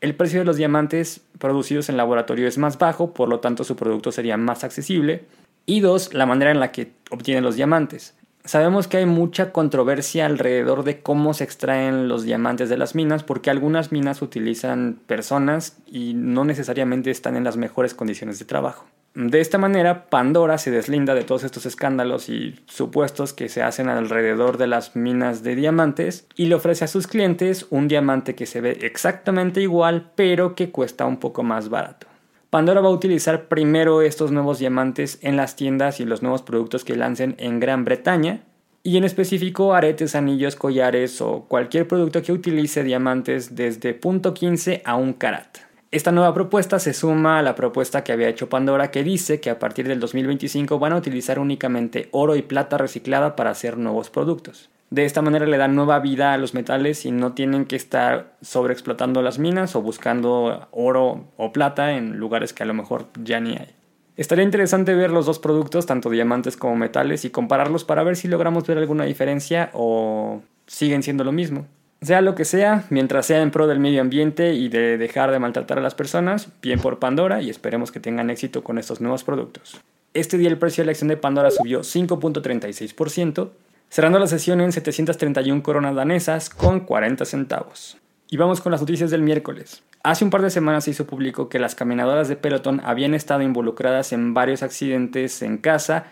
el 0.00 0.14
precio 0.14 0.38
de 0.38 0.46
los 0.46 0.56
diamantes 0.56 1.20
producidos 1.38 1.90
en 1.90 1.98
laboratorio 1.98 2.48
es 2.48 2.56
más 2.56 2.78
bajo, 2.78 3.12
por 3.12 3.28
lo 3.28 3.40
tanto 3.40 3.62
su 3.62 3.76
producto 3.76 4.10
sería 4.10 4.38
más 4.38 4.64
accesible. 4.64 5.26
Y 5.66 5.80
dos, 5.80 6.14
la 6.14 6.24
manera 6.24 6.50
en 6.50 6.60
la 6.60 6.72
que 6.72 6.92
obtienen 7.10 7.44
los 7.44 7.56
diamantes. 7.56 8.17
Sabemos 8.48 8.88
que 8.88 8.96
hay 8.96 9.04
mucha 9.04 9.52
controversia 9.52 10.24
alrededor 10.24 10.82
de 10.82 11.02
cómo 11.02 11.34
se 11.34 11.44
extraen 11.44 12.08
los 12.08 12.22
diamantes 12.22 12.70
de 12.70 12.78
las 12.78 12.94
minas, 12.94 13.22
porque 13.22 13.50
algunas 13.50 13.92
minas 13.92 14.22
utilizan 14.22 15.00
personas 15.06 15.76
y 15.86 16.14
no 16.14 16.46
necesariamente 16.46 17.10
están 17.10 17.36
en 17.36 17.44
las 17.44 17.58
mejores 17.58 17.92
condiciones 17.92 18.38
de 18.38 18.46
trabajo. 18.46 18.86
De 19.14 19.42
esta 19.42 19.58
manera, 19.58 20.06
Pandora 20.08 20.56
se 20.56 20.70
deslinda 20.70 21.14
de 21.14 21.24
todos 21.24 21.44
estos 21.44 21.66
escándalos 21.66 22.30
y 22.30 22.58
supuestos 22.64 23.34
que 23.34 23.50
se 23.50 23.60
hacen 23.60 23.90
alrededor 23.90 24.56
de 24.56 24.66
las 24.66 24.96
minas 24.96 25.42
de 25.42 25.54
diamantes 25.54 26.26
y 26.34 26.46
le 26.46 26.54
ofrece 26.54 26.86
a 26.86 26.88
sus 26.88 27.06
clientes 27.06 27.66
un 27.68 27.86
diamante 27.86 28.34
que 28.34 28.46
se 28.46 28.62
ve 28.62 28.78
exactamente 28.80 29.60
igual, 29.60 30.10
pero 30.14 30.54
que 30.54 30.70
cuesta 30.70 31.04
un 31.04 31.18
poco 31.18 31.42
más 31.42 31.68
barato. 31.68 32.07
Pandora 32.50 32.80
va 32.80 32.88
a 32.88 32.92
utilizar 32.92 33.46
primero 33.48 34.00
estos 34.00 34.30
nuevos 34.30 34.58
diamantes 34.58 35.18
en 35.20 35.36
las 35.36 35.54
tiendas 35.54 36.00
y 36.00 36.06
los 36.06 36.22
nuevos 36.22 36.40
productos 36.40 36.82
que 36.82 36.96
lancen 36.96 37.34
en 37.38 37.60
Gran 37.60 37.84
Bretaña, 37.84 38.40
y 38.82 38.96
en 38.96 39.04
específico 39.04 39.74
aretes, 39.74 40.14
anillos, 40.14 40.56
collares 40.56 41.20
o 41.20 41.44
cualquier 41.46 41.86
producto 41.86 42.22
que 42.22 42.32
utilice 42.32 42.84
diamantes 42.84 43.54
desde 43.54 44.00
.15 44.00 44.80
a 44.86 44.96
1 44.96 45.16
carat. 45.18 45.58
Esta 45.90 46.10
nueva 46.10 46.32
propuesta 46.32 46.78
se 46.78 46.94
suma 46.94 47.38
a 47.38 47.42
la 47.42 47.54
propuesta 47.54 48.02
que 48.02 48.12
había 48.12 48.30
hecho 48.30 48.48
Pandora 48.48 48.90
que 48.90 49.04
dice 49.04 49.40
que 49.40 49.50
a 49.50 49.58
partir 49.58 49.86
del 49.86 50.00
2025 50.00 50.78
van 50.78 50.94
a 50.94 50.96
utilizar 50.96 51.38
únicamente 51.38 52.08
oro 52.12 52.34
y 52.34 52.40
plata 52.40 52.78
reciclada 52.78 53.36
para 53.36 53.50
hacer 53.50 53.76
nuevos 53.76 54.08
productos. 54.08 54.70
De 54.90 55.04
esta 55.04 55.20
manera 55.20 55.46
le 55.46 55.58
dan 55.58 55.74
nueva 55.74 55.98
vida 55.98 56.32
a 56.32 56.38
los 56.38 56.54
metales 56.54 57.04
y 57.04 57.10
no 57.10 57.34
tienen 57.34 57.66
que 57.66 57.76
estar 57.76 58.36
sobreexplotando 58.40 59.20
las 59.20 59.38
minas 59.38 59.76
o 59.76 59.82
buscando 59.82 60.68
oro 60.70 61.26
o 61.36 61.52
plata 61.52 61.92
en 61.92 62.16
lugares 62.18 62.54
que 62.54 62.62
a 62.62 62.66
lo 62.66 62.74
mejor 62.74 63.06
ya 63.22 63.38
ni 63.38 63.52
hay. 63.52 63.74
Estaría 64.16 64.44
interesante 64.44 64.94
ver 64.94 65.10
los 65.10 65.26
dos 65.26 65.38
productos, 65.38 65.86
tanto 65.86 66.10
diamantes 66.10 66.56
como 66.56 66.74
metales, 66.74 67.24
y 67.24 67.30
compararlos 67.30 67.84
para 67.84 68.02
ver 68.02 68.16
si 68.16 68.26
logramos 68.26 68.66
ver 68.66 68.78
alguna 68.78 69.04
diferencia 69.04 69.70
o 69.74 70.42
siguen 70.66 71.04
siendo 71.04 71.22
lo 71.22 71.30
mismo. 71.30 71.66
Sea 72.00 72.20
lo 72.20 72.34
que 72.34 72.44
sea, 72.44 72.84
mientras 72.90 73.26
sea 73.26 73.42
en 73.42 73.50
pro 73.50 73.66
del 73.66 73.78
medio 73.78 74.00
ambiente 74.00 74.54
y 74.54 74.68
de 74.68 74.98
dejar 74.98 75.30
de 75.30 75.38
maltratar 75.38 75.78
a 75.78 75.82
las 75.82 75.94
personas, 75.94 76.48
bien 76.62 76.80
por 76.80 76.98
Pandora 76.98 77.42
y 77.42 77.50
esperemos 77.50 77.92
que 77.92 78.00
tengan 78.00 78.30
éxito 78.30 78.64
con 78.64 78.78
estos 78.78 79.00
nuevos 79.00 79.22
productos. 79.22 79.80
Este 80.14 80.38
día 80.38 80.48
el 80.48 80.58
precio 80.58 80.82
de 80.82 80.86
la 80.86 80.92
acción 80.92 81.08
de 81.08 81.16
Pandora 81.16 81.50
subió 81.50 81.80
5.36%, 81.80 83.50
cerrando 83.88 84.18
la 84.18 84.26
sesión 84.26 84.60
en 84.60 84.72
731 84.72 85.62
coronas 85.62 85.94
danesas 85.94 86.50
con 86.50 86.80
40 86.80 87.24
centavos. 87.24 87.98
Y 88.30 88.36
vamos 88.36 88.60
con 88.60 88.72
las 88.72 88.80
noticias 88.80 89.10
del 89.10 89.22
miércoles. 89.22 89.82
Hace 90.02 90.24
un 90.24 90.30
par 90.30 90.42
de 90.42 90.50
semanas 90.50 90.84
se 90.84 90.92
hizo 90.92 91.06
público 91.06 91.48
que 91.48 91.58
las 91.58 91.74
caminadoras 91.74 92.28
de 92.28 92.36
Peloton 92.36 92.80
habían 92.84 93.14
estado 93.14 93.42
involucradas 93.42 94.12
en 94.12 94.34
varios 94.34 94.62
accidentes 94.62 95.42
en 95.42 95.58
casa 95.58 96.06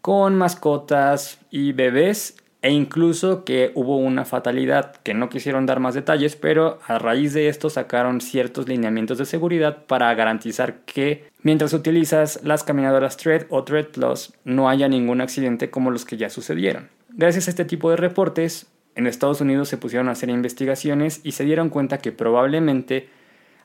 con 0.00 0.36
mascotas 0.36 1.40
y 1.50 1.72
bebés 1.72 2.36
e 2.62 2.70
incluso 2.70 3.44
que 3.44 3.72
hubo 3.74 3.96
una 3.96 4.24
fatalidad 4.24 4.96
que 5.02 5.14
no 5.14 5.28
quisieron 5.28 5.66
dar 5.66 5.80
más 5.80 5.94
detalles, 5.94 6.36
pero 6.36 6.78
a 6.86 6.98
raíz 6.98 7.32
de 7.32 7.48
esto 7.48 7.70
sacaron 7.70 8.20
ciertos 8.20 8.68
lineamientos 8.68 9.18
de 9.18 9.24
seguridad 9.24 9.84
para 9.86 10.14
garantizar 10.14 10.80
que 10.80 11.28
mientras 11.42 11.72
utilizas 11.72 12.40
las 12.42 12.64
caminadoras 12.64 13.16
Tread 13.16 13.46
o 13.50 13.64
Tread 13.64 13.86
Plus 13.86 14.32
no 14.44 14.68
haya 14.68 14.88
ningún 14.88 15.20
accidente 15.20 15.70
como 15.70 15.90
los 15.90 16.04
que 16.04 16.16
ya 16.16 16.30
sucedieron. 16.30 16.88
Gracias 17.18 17.46
a 17.46 17.50
este 17.50 17.64
tipo 17.64 17.88
de 17.88 17.96
reportes, 17.96 18.66
en 18.94 19.06
Estados 19.06 19.40
Unidos 19.40 19.70
se 19.70 19.78
pusieron 19.78 20.10
a 20.10 20.12
hacer 20.12 20.28
investigaciones 20.28 21.22
y 21.24 21.32
se 21.32 21.44
dieron 21.44 21.70
cuenta 21.70 21.96
que 21.96 22.12
probablemente 22.12 23.08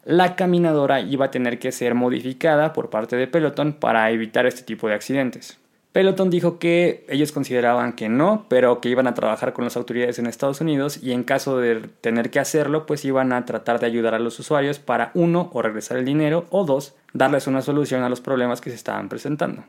la 0.05 0.38
caminadora 0.38 1.01
iba 1.01 1.25
a 1.25 1.31
tener 1.31 1.60
que 1.60 1.74
ser 1.74 1.93
modificada 1.93 2.72
por 2.72 2.89
parte 2.89 3.17
de 3.17 3.27
Peloton 3.27 3.74
para 3.74 4.10
evitar 4.10 4.46
este 4.46 4.62
tipo 4.62 4.88
de 4.88 4.93
accidentes. 4.93 5.60
Peloton 5.91 6.29
dijo 6.29 6.60
que 6.60 7.05
ellos 7.10 7.34
consideraban 7.34 7.91
que 7.91 8.08
no, 8.08 8.46
pero 8.48 8.79
que 8.79 8.88
iban 8.88 9.08
a 9.08 9.15
trabajar 9.15 9.51
con 9.51 9.65
las 9.65 9.75
autoridades 9.75 10.17
en 10.17 10.27
Estados 10.27 10.62
Unidos 10.62 11.03
y 11.03 11.12
en 11.12 11.24
caso 11.24 11.58
de 11.58 11.89
tener 12.00 12.29
que 12.29 12.39
hacerlo, 12.39 12.86
pues 12.86 13.03
iban 13.03 13.34
a 13.34 13.46
tratar 13.46 13.81
de 13.81 13.88
ayudar 13.88 14.13
a 14.13 14.20
los 14.20 14.39
usuarios 14.39 14.79
para 14.79 15.12
uno, 15.13 15.50
o 15.51 15.62
regresar 15.62 15.98
el 15.98 16.05
dinero, 16.05 16.46
o 16.51 16.63
dos, 16.63 16.96
darles 17.12 17.48
una 17.48 17.62
solución 17.62 18.03
a 18.03 18.10
los 18.10 18.22
problemas 18.22 18.62
que 18.62 18.70
se 18.70 18.77
estaban 18.77 19.10
presentando. 19.10 19.65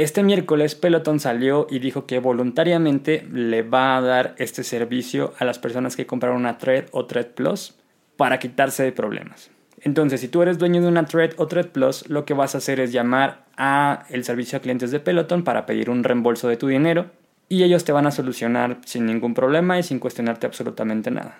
Este 0.00 0.22
miércoles 0.22 0.76
Peloton 0.76 1.20
salió 1.20 1.66
y 1.68 1.78
dijo 1.78 2.06
que 2.06 2.20
voluntariamente 2.20 3.28
le 3.30 3.60
va 3.60 3.98
a 3.98 4.00
dar 4.00 4.34
este 4.38 4.64
servicio 4.64 5.34
a 5.38 5.44
las 5.44 5.58
personas 5.58 5.94
que 5.94 6.06
compraron 6.06 6.38
una 6.38 6.56
Thread 6.56 6.86
o 6.92 7.04
Thread 7.04 7.32
Plus 7.32 7.74
para 8.16 8.38
quitarse 8.38 8.82
de 8.82 8.92
problemas. 8.92 9.50
Entonces, 9.82 10.22
si 10.22 10.28
tú 10.28 10.40
eres 10.40 10.56
dueño 10.56 10.80
de 10.80 10.88
una 10.88 11.04
Thread 11.04 11.32
o 11.36 11.48
Thread 11.48 11.66
Plus, 11.66 12.08
lo 12.08 12.24
que 12.24 12.32
vas 12.32 12.54
a 12.54 12.58
hacer 12.58 12.80
es 12.80 12.92
llamar 12.92 13.44
a 13.58 14.06
el 14.08 14.24
servicio 14.24 14.56
a 14.56 14.62
clientes 14.62 14.90
de 14.90 15.00
Peloton 15.00 15.44
para 15.44 15.66
pedir 15.66 15.90
un 15.90 16.02
reembolso 16.02 16.48
de 16.48 16.56
tu 16.56 16.68
dinero 16.68 17.10
y 17.50 17.62
ellos 17.62 17.84
te 17.84 17.92
van 17.92 18.06
a 18.06 18.10
solucionar 18.10 18.78
sin 18.86 19.04
ningún 19.04 19.34
problema 19.34 19.78
y 19.78 19.82
sin 19.82 19.98
cuestionarte 19.98 20.46
absolutamente 20.46 21.10
nada. 21.10 21.36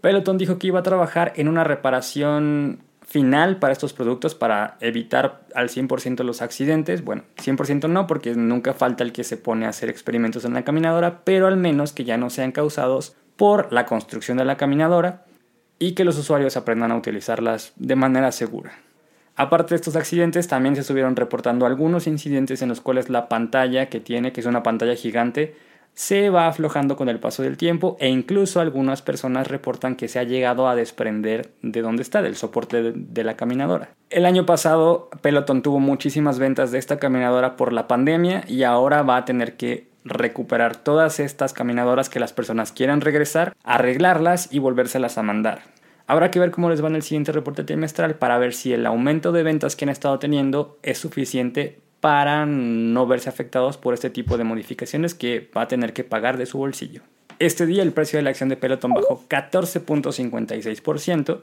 Peloton 0.00 0.38
dijo 0.38 0.58
que 0.58 0.68
iba 0.68 0.78
a 0.78 0.82
trabajar 0.82 1.34
en 1.36 1.46
una 1.46 1.62
reparación 1.62 2.78
final 3.12 3.58
para 3.58 3.74
estos 3.74 3.92
productos 3.92 4.34
para 4.34 4.78
evitar 4.80 5.42
al 5.54 5.68
100% 5.68 6.24
los 6.24 6.40
accidentes. 6.40 7.04
Bueno, 7.04 7.24
100% 7.36 7.86
no 7.88 8.06
porque 8.06 8.34
nunca 8.34 8.72
falta 8.72 9.04
el 9.04 9.12
que 9.12 9.22
se 9.22 9.36
pone 9.36 9.66
a 9.66 9.68
hacer 9.68 9.90
experimentos 9.90 10.46
en 10.46 10.54
la 10.54 10.64
caminadora, 10.64 11.20
pero 11.22 11.46
al 11.46 11.58
menos 11.58 11.92
que 11.92 12.04
ya 12.04 12.16
no 12.16 12.30
sean 12.30 12.52
causados 12.52 13.14
por 13.36 13.70
la 13.70 13.84
construcción 13.84 14.38
de 14.38 14.46
la 14.46 14.56
caminadora 14.56 15.24
y 15.78 15.92
que 15.92 16.04
los 16.04 16.16
usuarios 16.16 16.56
aprendan 16.56 16.90
a 16.90 16.96
utilizarlas 16.96 17.74
de 17.76 17.96
manera 17.96 18.32
segura. 18.32 18.72
Aparte 19.36 19.74
de 19.74 19.76
estos 19.76 19.96
accidentes, 19.96 20.48
también 20.48 20.74
se 20.74 20.80
estuvieron 20.80 21.14
reportando 21.14 21.66
algunos 21.66 22.06
incidentes 22.06 22.62
en 22.62 22.70
los 22.70 22.80
cuales 22.80 23.10
la 23.10 23.28
pantalla 23.28 23.90
que 23.90 24.00
tiene, 24.00 24.32
que 24.32 24.40
es 24.40 24.46
una 24.46 24.62
pantalla 24.62 24.94
gigante, 24.94 25.54
se 25.94 26.30
va 26.30 26.46
aflojando 26.46 26.96
con 26.96 27.08
el 27.08 27.20
paso 27.20 27.42
del 27.42 27.56
tiempo 27.56 27.96
e 28.00 28.08
incluso 28.08 28.60
algunas 28.60 29.02
personas 29.02 29.48
reportan 29.48 29.96
que 29.96 30.08
se 30.08 30.18
ha 30.18 30.24
llegado 30.24 30.68
a 30.68 30.74
desprender 30.74 31.50
de 31.62 31.82
donde 31.82 32.02
está, 32.02 32.22
del 32.22 32.36
soporte 32.36 32.92
de, 32.94 33.24
la 33.24 33.36
caminadora. 33.36 33.90
El 34.10 34.26
año 34.26 34.46
pasado 34.46 35.10
Peloton 35.20 35.62
tuvo 35.62 35.80
muchísimas 35.80 36.38
ventas 36.38 36.72
de 36.72 36.78
esta 36.78 36.98
caminadora 36.98 37.56
por 37.56 37.72
la 37.72 37.88
pandemia 37.88 38.44
y 38.48 38.62
ahora 38.62 39.02
va 39.02 39.18
a 39.18 39.24
tener 39.24 39.56
que 39.56 39.86
recuperar 40.04 40.76
todas 40.76 41.20
estas 41.20 41.52
caminadoras 41.52 42.08
que 42.08 42.20
las 42.20 42.32
personas 42.32 42.72
quieran 42.72 43.00
regresar, 43.00 43.54
arreglarlas 43.62 44.52
y 44.52 44.58
volvérselas 44.58 45.18
a 45.18 45.22
mandar. 45.22 45.62
Habrá 46.06 46.30
que 46.30 46.40
ver 46.40 46.50
cómo 46.50 46.68
les 46.68 46.82
va 46.82 46.88
en 46.88 46.96
el 46.96 47.02
siguiente 47.02 47.32
reporte 47.32 47.64
trimestral 47.64 48.16
para 48.16 48.38
ver 48.38 48.54
si 48.54 48.72
el 48.72 48.86
aumento 48.86 49.30
de 49.30 49.44
ventas 49.44 49.76
que 49.76 49.84
han 49.84 49.88
estado 49.88 50.18
teniendo 50.18 50.78
es 50.82 50.98
suficiente 50.98 51.78
para 52.02 52.44
no 52.46 53.06
verse 53.06 53.28
afectados 53.28 53.78
por 53.78 53.94
este 53.94 54.10
tipo 54.10 54.36
de 54.36 54.42
modificaciones 54.42 55.14
que 55.14 55.48
va 55.56 55.62
a 55.62 55.68
tener 55.68 55.92
que 55.92 56.02
pagar 56.02 56.36
de 56.36 56.46
su 56.46 56.58
bolsillo. 56.58 57.02
Este 57.38 57.64
día 57.64 57.84
el 57.84 57.92
precio 57.92 58.16
de 58.16 58.24
la 58.24 58.30
acción 58.30 58.48
de 58.48 58.56
Peloton 58.56 58.92
bajó 58.92 59.22
14.56%, 59.28 61.42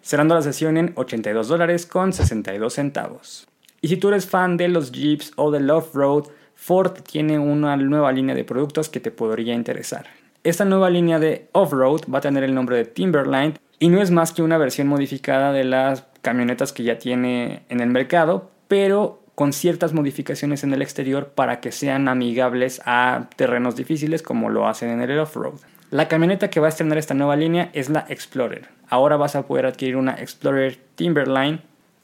cerrando 0.00 0.34
la 0.34 0.40
sesión 0.40 0.78
en 0.78 0.92
82 0.94 1.48
dólares 1.48 1.84
con 1.84 2.14
62 2.14 2.72
centavos. 2.72 3.46
Y 3.82 3.88
si 3.88 3.98
tú 3.98 4.08
eres 4.08 4.24
fan 4.24 4.56
de 4.56 4.68
los 4.68 4.92
Jeeps 4.92 5.32
o 5.36 5.50
del 5.50 5.68
off-road, 5.68 6.28
Ford 6.54 7.02
tiene 7.02 7.38
una 7.38 7.76
nueva 7.76 8.10
línea 8.10 8.34
de 8.34 8.44
productos 8.44 8.88
que 8.88 9.00
te 9.00 9.10
podría 9.10 9.52
interesar. 9.52 10.06
Esta 10.42 10.64
nueva 10.64 10.88
línea 10.88 11.18
de 11.18 11.50
off-road 11.52 12.04
va 12.12 12.20
a 12.20 12.22
tener 12.22 12.44
el 12.44 12.54
nombre 12.54 12.78
de 12.78 12.86
Timberline 12.86 13.58
y 13.78 13.90
no 13.90 14.00
es 14.00 14.10
más 14.10 14.32
que 14.32 14.40
una 14.40 14.56
versión 14.56 14.88
modificada 14.88 15.52
de 15.52 15.64
las 15.64 16.06
camionetas 16.22 16.72
que 16.72 16.84
ya 16.84 16.98
tiene 16.98 17.64
en 17.68 17.80
el 17.80 17.90
mercado, 17.90 18.50
pero 18.68 19.27
con 19.38 19.52
ciertas 19.52 19.92
modificaciones 19.92 20.64
en 20.64 20.74
el 20.74 20.82
exterior 20.82 21.28
para 21.28 21.60
que 21.60 21.70
sean 21.70 22.08
amigables 22.08 22.82
a 22.86 23.28
terrenos 23.36 23.76
difíciles 23.76 24.20
como 24.20 24.50
lo 24.50 24.66
hacen 24.66 24.90
en 24.90 25.00
el 25.00 25.16
off-road. 25.16 25.60
La 25.92 26.08
camioneta 26.08 26.50
que 26.50 26.58
va 26.58 26.66
a 26.66 26.70
estrenar 26.70 26.98
esta 26.98 27.14
nueva 27.14 27.36
línea 27.36 27.70
es 27.72 27.88
la 27.88 28.04
Explorer. 28.08 28.66
Ahora 28.88 29.16
vas 29.16 29.36
a 29.36 29.46
poder 29.46 29.66
adquirir 29.66 29.94
una 29.94 30.14
Explorer 30.14 30.80
Timberline 30.96 31.60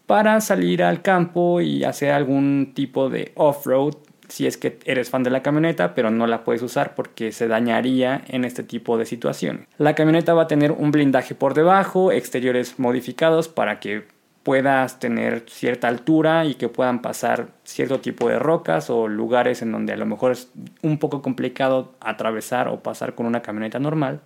para 0.07 0.41
salir 0.41 0.85
al 0.85 1.03
campo 1.03 1.61
y 1.61 1.83
hacer 1.83 2.13
algún 2.13 2.71
tipo 2.73 3.11
de 3.11 3.33
off-road 3.35 3.97
si 4.29 4.47
es 4.47 4.57
que 4.57 4.79
eres 4.85 5.11
fan 5.11 5.25
de 5.25 5.31
la 5.31 5.43
camioneta, 5.43 5.97
pero 5.97 6.13
no 6.13 6.29
la 6.29 6.45
puedes 6.45 6.63
usar 6.63 6.95
porque 6.95 7.33
se 7.33 7.49
dañaría 7.49 8.23
en 8.29 8.45
este 8.45 8.63
tipo 8.63 8.97
de 8.97 9.07
situaciones. 9.07 9.67
La 9.79 9.97
camioneta 9.97 10.35
va 10.35 10.43
a 10.43 10.47
tener 10.47 10.71
un 10.71 10.93
blindaje 10.93 11.35
por 11.35 11.55
debajo, 11.55 12.13
exteriores 12.13 12.79
modificados 12.79 13.49
para 13.49 13.81
que 13.81 14.05
puedas 14.45 15.01
tener 15.01 15.45
cierta 15.49 15.89
altura 15.89 16.45
y 16.45 16.55
que 16.55 16.69
puedan 16.69 17.03
pasar 17.03 17.49
cierto 17.65 17.99
tipo 18.01 18.29
de 18.29 18.39
rocas 18.39 18.91
o 18.91 19.09
lugares 19.09 19.63
en 19.63 19.73
donde 19.73 19.95
a 19.95 19.97
lo 19.97 20.07
mejor 20.07 20.33
es 20.33 20.51
un 20.83 20.99
poco 20.99 21.23
complicado 21.23 21.95
atravesar 22.01 22.69
o 22.69 22.81
pasar 22.81 23.15
con 23.17 23.27
una 23.27 23.43
camioneta 23.43 23.81
normal. 23.81 24.21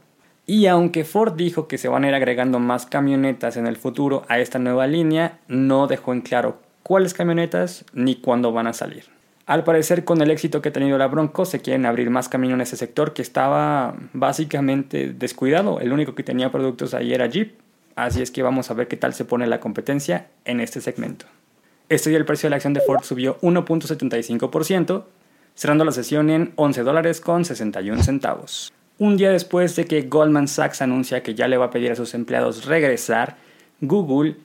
Y 0.45 0.67
aunque 0.67 1.05
Ford 1.05 1.35
dijo 1.35 1.69
que 1.69 1.79
se 1.79 1.89
van 1.89 2.05
a 2.05 2.09
ir 2.09 2.15
agregando 2.15 2.59
más 2.59 2.87
camionetas 2.87 3.57
en 3.57 3.67
el 3.67 3.77
futuro 3.77 4.25
a 4.29 4.39
esta 4.39 4.59
nueva 4.59 4.87
línea, 4.87 5.39
no 5.47 5.87
dejó 5.87 6.13
en 6.13 6.23
claro 6.23 6.59
cuáles 6.83 7.15
camionetas 7.15 7.85
ni 7.93 8.17
cuándo 8.17 8.51
van 8.51 8.67
a 8.67 8.73
salir. 8.73 9.05
Al 9.49 9.65
parecer, 9.65 10.05
con 10.05 10.21
el 10.21 10.31
éxito 10.31 10.61
que 10.61 10.71
ha 10.71 10.73
tenido 10.73 10.99
la 10.99 11.07
Bronco, 11.07 11.45
se 11.47 11.61
quieren 11.61 11.87
abrir 11.87 12.11
más 12.11 12.29
camino 12.29 12.55
en 12.55 12.61
ese 12.61 12.77
sector 12.77 13.15
que 13.15 13.23
estaba 13.23 13.95
básicamente 14.13 15.15
descuidado. 15.15 15.81
El 15.81 15.93
único 15.93 16.15
que 16.15 16.23
tenía 16.23 16.53
productos 16.53 16.93
ahí 16.93 17.15
era 17.15 17.27
Jeep. 17.27 17.59
Así 17.99 18.23
es 18.23 18.31
que 18.31 18.45
vamos 18.45 18.71
a 18.71 18.75
ver 18.75 18.87
qué 18.87 18.97
tal 18.97 19.13
se 19.13 19.25
pone 19.25 19.49
la 19.49 19.59
competencia 19.59 20.29
en 20.45 20.61
este 20.61 20.81
segmento. 20.81 21.27
Este 21.89 22.11
día 22.11 22.19
el 22.21 22.25
precio 22.25 22.47
de 22.47 22.51
la 22.51 22.57
acción 22.57 22.73
de 22.73 22.81
Ford 22.81 23.03
subió 23.03 23.41
1.75%, 23.41 25.03
cerrando 25.57 25.85
la 25.85 25.91
sesión 25.91 26.31
en 26.31 26.53
11 26.55 26.85
dólares 26.85 27.21
con 27.21 27.45
61 27.45 28.05
centavos. 28.05 28.73
Un 28.99 29.17
día 29.17 29.33
después 29.33 29.75
de 29.75 29.87
que 29.87 30.03
Goldman 30.03 30.47
Sachs 30.47 30.81
anuncia 30.81 31.25
que 31.25 31.35
ya 31.35 31.49
le 31.49 31.57
va 31.57 31.65
a 31.65 31.71
pedir 31.73 31.91
a 31.91 31.97
sus 31.97 32.15
empleados 32.15 32.67
regresar, 32.67 33.37
Google 33.81 34.37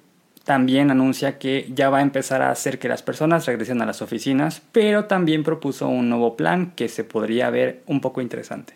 también 0.45 0.89
anuncia 0.89 1.37
que 1.37 1.69
ya 1.75 1.91
va 1.91 1.99
a 1.99 2.01
empezar 2.01 2.41
a 2.41 2.49
hacer 2.49 2.79
que 2.79 2.89
las 2.89 3.03
personas 3.03 3.45
regresen 3.45 3.83
a 3.83 3.85
las 3.85 4.01
oficinas, 4.01 4.63
pero 4.71 5.05
también 5.05 5.43
propuso 5.43 5.87
un 5.87 6.09
nuevo 6.09 6.35
plan 6.35 6.71
que 6.75 6.89
se 6.89 7.03
podría 7.03 7.51
ver 7.51 7.83
un 7.85 8.01
poco 8.01 8.19
interesante. 8.19 8.73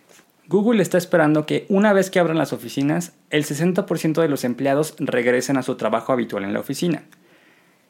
Google 0.48 0.82
está 0.82 0.98
esperando 0.98 1.46
que 1.46 1.66
una 1.70 1.94
vez 1.94 2.10
que 2.10 2.20
abran 2.20 2.38
las 2.38 2.54
oficinas, 2.54 3.13
el 3.30 3.44
60% 3.44 4.22
de 4.22 4.30
los 4.30 4.44
empleados 4.44 4.96
regresen 4.98 5.58
a 5.58 5.63
su 5.63 5.75
trabajo 5.75 6.13
habitual 6.13 6.44
en 6.44 6.54
la 6.54 6.60
oficina. 6.60 7.04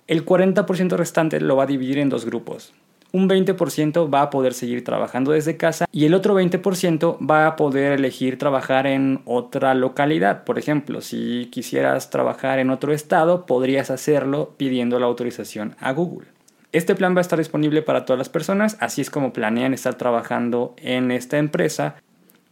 El 0.07 0.25
40% 0.25 0.95
restante 0.95 1.39
lo 1.39 1.55
va 1.55 1.63
a 1.63 1.67
dividir 1.67 1.99
en 1.99 2.09
dos 2.09 2.25
grupos 2.25 2.73
un 3.11 3.29
20% 3.29 4.13
va 4.13 4.21
a 4.21 4.29
poder 4.29 4.53
seguir 4.53 4.83
trabajando 4.83 5.31
desde 5.31 5.57
casa 5.57 5.85
y 5.91 6.05
el 6.05 6.13
otro 6.13 6.39
20% 6.39 7.17
va 7.29 7.47
a 7.47 7.55
poder 7.55 7.93
elegir 7.93 8.37
trabajar 8.37 8.87
en 8.87 9.21
otra 9.25 9.73
localidad. 9.73 10.43
Por 10.43 10.59
ejemplo, 10.59 11.01
si 11.01 11.49
quisieras 11.51 12.09
trabajar 12.09 12.59
en 12.59 12.69
otro 12.69 12.93
estado, 12.93 13.45
podrías 13.45 13.91
hacerlo 13.91 14.53
pidiendo 14.57 14.99
la 14.99 15.05
autorización 15.05 15.75
a 15.79 15.91
Google. 15.93 16.27
Este 16.73 16.95
plan 16.95 17.15
va 17.15 17.19
a 17.19 17.21
estar 17.21 17.39
disponible 17.39 17.81
para 17.81 18.05
todas 18.05 18.17
las 18.17 18.29
personas, 18.29 18.77
así 18.81 19.01
es 19.01 19.09
como 19.09 19.33
planean 19.33 19.73
estar 19.73 19.95
trabajando 19.95 20.75
en 20.77 21.11
esta 21.11 21.37
empresa. 21.37 21.95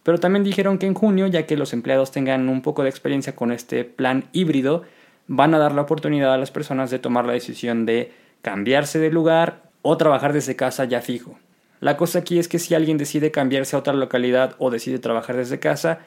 Pero 0.06 0.20
también 0.20 0.44
dijeron 0.44 0.78
que 0.78 0.86
en 0.86 0.94
junio, 0.94 1.26
ya 1.26 1.48
que 1.48 1.58
los 1.58 1.74
empleados 1.74 2.12
tengan 2.12 2.48
un 2.48 2.62
poco 2.62 2.84
de 2.84 2.90
experiencia 2.90 3.36
con 3.36 3.52
este 3.52 3.84
plan 3.84 4.26
híbrido, 4.34 4.84
van 5.26 5.56
a 5.56 5.58
dar 5.58 5.72
la 5.72 5.82
oportunidad 5.82 6.32
a 6.32 6.38
las 6.38 6.52
personas 6.52 6.92
de 6.92 7.00
tomar 7.00 7.26
la 7.26 7.34
decisión 7.34 7.88
de 7.88 8.14
cambiarse 8.44 9.00
de 9.00 9.10
lugar 9.10 9.64
o 9.82 9.98
trabajar 9.98 10.32
desde 10.32 10.56
casa 10.56 10.86
ya 10.86 11.02
fijo. 11.02 11.40
La 11.80 11.98
cosa 11.98 12.20
aquí 12.20 12.38
es 12.38 12.48
que 12.48 12.60
si 12.60 12.76
alguien 12.76 13.00
decide 13.00 13.32
cambiarse 13.32 13.76
a 13.76 13.80
otra 13.80 13.94
localidad 13.94 14.54
o 14.60 14.70
decide 14.70 15.00
trabajar 15.00 15.38
desde 15.38 15.58
casa, 15.58 16.02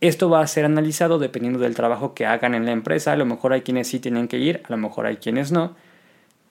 esto 0.00 0.30
va 0.30 0.40
a 0.40 0.46
ser 0.46 0.64
analizado 0.64 1.18
dependiendo 1.18 1.58
del 1.58 1.74
trabajo 1.74 2.14
que 2.14 2.24
hagan 2.24 2.54
en 2.54 2.64
la 2.64 2.72
empresa. 2.72 3.12
A 3.12 3.16
lo 3.16 3.26
mejor 3.26 3.52
hay 3.52 3.60
quienes 3.60 3.86
sí 3.88 4.00
tienen 4.00 4.28
que 4.28 4.38
ir, 4.38 4.62
a 4.64 4.70
lo 4.70 4.78
mejor 4.78 5.04
hay 5.04 5.18
quienes 5.18 5.52
no. 5.52 5.76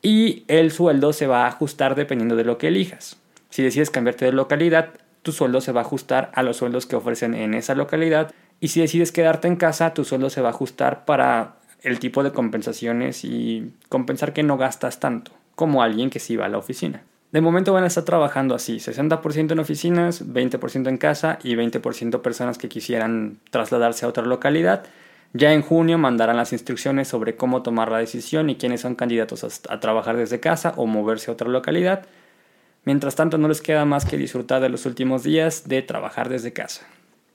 Y 0.04 0.44
el 0.48 0.70
sueldo 0.70 1.14
se 1.14 1.26
va 1.26 1.46
a 1.46 1.48
ajustar 1.48 1.96
dependiendo 1.96 2.36
de 2.36 2.44
lo 2.44 2.60
que 2.60 2.68
elijas. 2.68 3.18
Si 3.50 3.64
decides 3.64 3.90
cambiarte 3.90 4.26
de 4.26 4.34
localidad, 4.34 4.92
tu 5.22 5.32
sueldo 5.32 5.62
se 5.62 5.72
va 5.72 5.82
a 5.82 5.84
ajustar 5.84 6.32
a 6.34 6.44
los 6.44 6.58
sueldos 6.58 6.86
que 6.86 6.96
ofrecen 6.96 7.34
en 7.34 7.54
esa 7.54 7.76
localidad. 7.76 8.32
Y 8.60 8.70
si 8.70 8.82
decides 8.82 9.12
quedarte 9.12 9.48
en 9.48 9.56
casa, 9.56 9.94
tu 9.94 10.04
sueldo 10.06 10.30
se 10.30 10.42
va 10.42 10.50
a 10.50 10.52
ajustar 10.52 11.06
para 11.06 11.56
el 11.82 12.00
tipo 12.00 12.24
de 12.24 12.32
compensaciones 12.32 13.24
y 13.24 13.74
compensar 13.88 14.34
que 14.34 14.44
no 14.44 14.58
gastas 14.58 15.00
tanto 15.00 15.32
como 15.56 15.84
alguien 15.84 16.10
que 16.10 16.20
sí 16.20 16.36
va 16.36 16.46
a 16.46 16.50
la 16.50 16.58
oficina. 16.58 17.04
De 17.32 17.42
momento 17.42 17.74
van 17.74 17.84
a 17.84 17.88
estar 17.88 18.06
trabajando 18.06 18.56
así, 18.56 18.78
60% 18.78 19.52
en 19.52 19.60
oficinas, 19.60 20.26
20% 20.26 20.88
en 20.88 20.98
casa 20.98 21.38
y 21.44 21.54
20% 21.56 22.22
personas 22.22 22.58
que 22.58 22.70
quisieran 22.70 23.38
trasladarse 23.52 24.06
a 24.06 24.10
otra 24.10 24.26
localidad. 24.26 24.86
Ya 25.34 25.54
en 25.54 25.62
junio 25.62 26.00
mandarán 26.00 26.38
las 26.38 26.54
instrucciones 26.54 27.08
sobre 27.08 27.36
cómo 27.36 27.62
tomar 27.62 27.92
la 27.92 28.00
decisión 28.00 28.50
y 28.50 28.56
quiénes 28.56 28.82
son 28.82 28.96
candidatos 28.96 29.64
a, 29.70 29.80
trabajar 29.80 30.18
desde 30.18 30.40
casa 30.40 30.74
o 30.76 30.88
moverse 30.88 31.30
a 31.30 31.34
otra 31.34 31.50
localidad. 31.50 32.08
Mientras 32.86 33.16
tanto 33.16 33.38
no 33.38 33.48
les 33.48 33.62
queda 33.62 33.86
más 33.86 34.06
que 34.06 34.18
disfrutar 34.18 34.62
de 34.62 34.70
los 34.70 34.86
últimos 34.86 35.24
días 35.24 35.68
de 35.68 35.82
trabajar 35.82 36.30
desde 36.30 36.54
casa. 36.54 36.88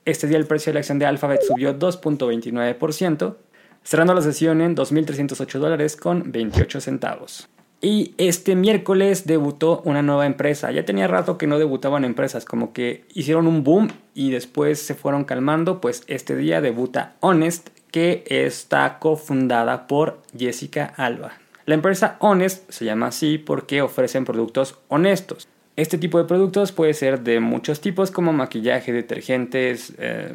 Este 0.04 0.26
día 0.26 0.38
el 0.38 0.46
precio 0.46 0.70
de 0.70 0.74
la 0.74 0.80
acción 0.80 0.98
de 0.98 1.06
Alphabet 1.06 1.42
subió 1.42 1.78
2.29%, 1.78 3.36
cerrando 3.82 4.14
la 4.14 4.22
sesión 4.22 4.60
en 4.60 4.76
2.308 4.76 5.58
dólares 5.58 5.96
con 5.96 6.30
28 6.32 6.80
centavos. 6.80 7.48
Y 7.80 8.14
este 8.16 8.56
miércoles 8.56 9.26
debutó 9.26 9.82
una 9.84 10.00
nueva 10.00 10.24
empresa. 10.24 10.70
Ya 10.72 10.86
tenía 10.86 11.06
rato 11.06 11.36
que 11.36 11.46
no 11.46 11.58
debutaban 11.58 12.04
empresas, 12.06 12.46
como 12.46 12.72
que 12.72 13.04
hicieron 13.12 13.46
un 13.46 13.62
boom 13.62 13.88
y 14.14 14.30
después 14.30 14.80
se 14.80 14.94
fueron 14.94 15.24
calmando. 15.24 15.82
Pues 15.82 16.02
este 16.06 16.34
día 16.34 16.62
debuta 16.62 17.16
Honest, 17.20 17.68
que 17.90 18.24
está 18.26 18.98
cofundada 18.98 19.86
por 19.86 20.22
Jessica 20.36 20.94
Alba. 20.96 21.43
La 21.66 21.74
empresa 21.74 22.16
Honest 22.20 22.70
se 22.70 22.84
llama 22.84 23.06
así 23.06 23.38
porque 23.38 23.82
ofrecen 23.82 24.24
productos 24.24 24.78
honestos. 24.88 25.48
Este 25.76 25.98
tipo 25.98 26.18
de 26.18 26.24
productos 26.24 26.72
puede 26.72 26.94
ser 26.94 27.20
de 27.20 27.40
muchos 27.40 27.80
tipos 27.80 28.10
como 28.10 28.32
maquillaje, 28.32 28.92
detergentes, 28.92 29.94
eh, 29.98 30.34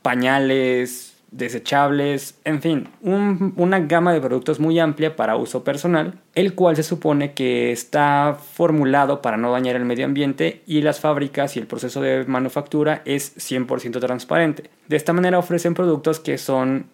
pañales, 0.00 1.12
desechables, 1.32 2.38
en 2.44 2.60
fin, 2.60 2.88
una 3.00 3.80
gama 3.80 4.12
de 4.12 4.20
productos 4.20 4.60
muy 4.60 4.78
amplia 4.78 5.16
para 5.16 5.36
uso 5.36 5.64
personal, 5.64 6.18
el 6.34 6.54
cual 6.54 6.76
se 6.76 6.82
supone 6.82 7.32
que 7.32 7.72
está 7.72 8.36
formulado 8.38 9.22
para 9.22 9.38
no 9.38 9.50
dañar 9.50 9.76
el 9.76 9.86
medio 9.86 10.04
ambiente 10.04 10.62
y 10.66 10.82
las 10.82 11.00
fábricas 11.00 11.56
y 11.56 11.60
el 11.60 11.66
proceso 11.66 12.02
de 12.02 12.26
manufactura 12.26 13.00
es 13.06 13.34
100% 13.36 13.98
transparente. 13.98 14.64
De 14.88 14.96
esta 14.96 15.14
manera 15.14 15.38
ofrecen 15.38 15.72
productos 15.72 16.20
que 16.20 16.36
son 16.36 16.86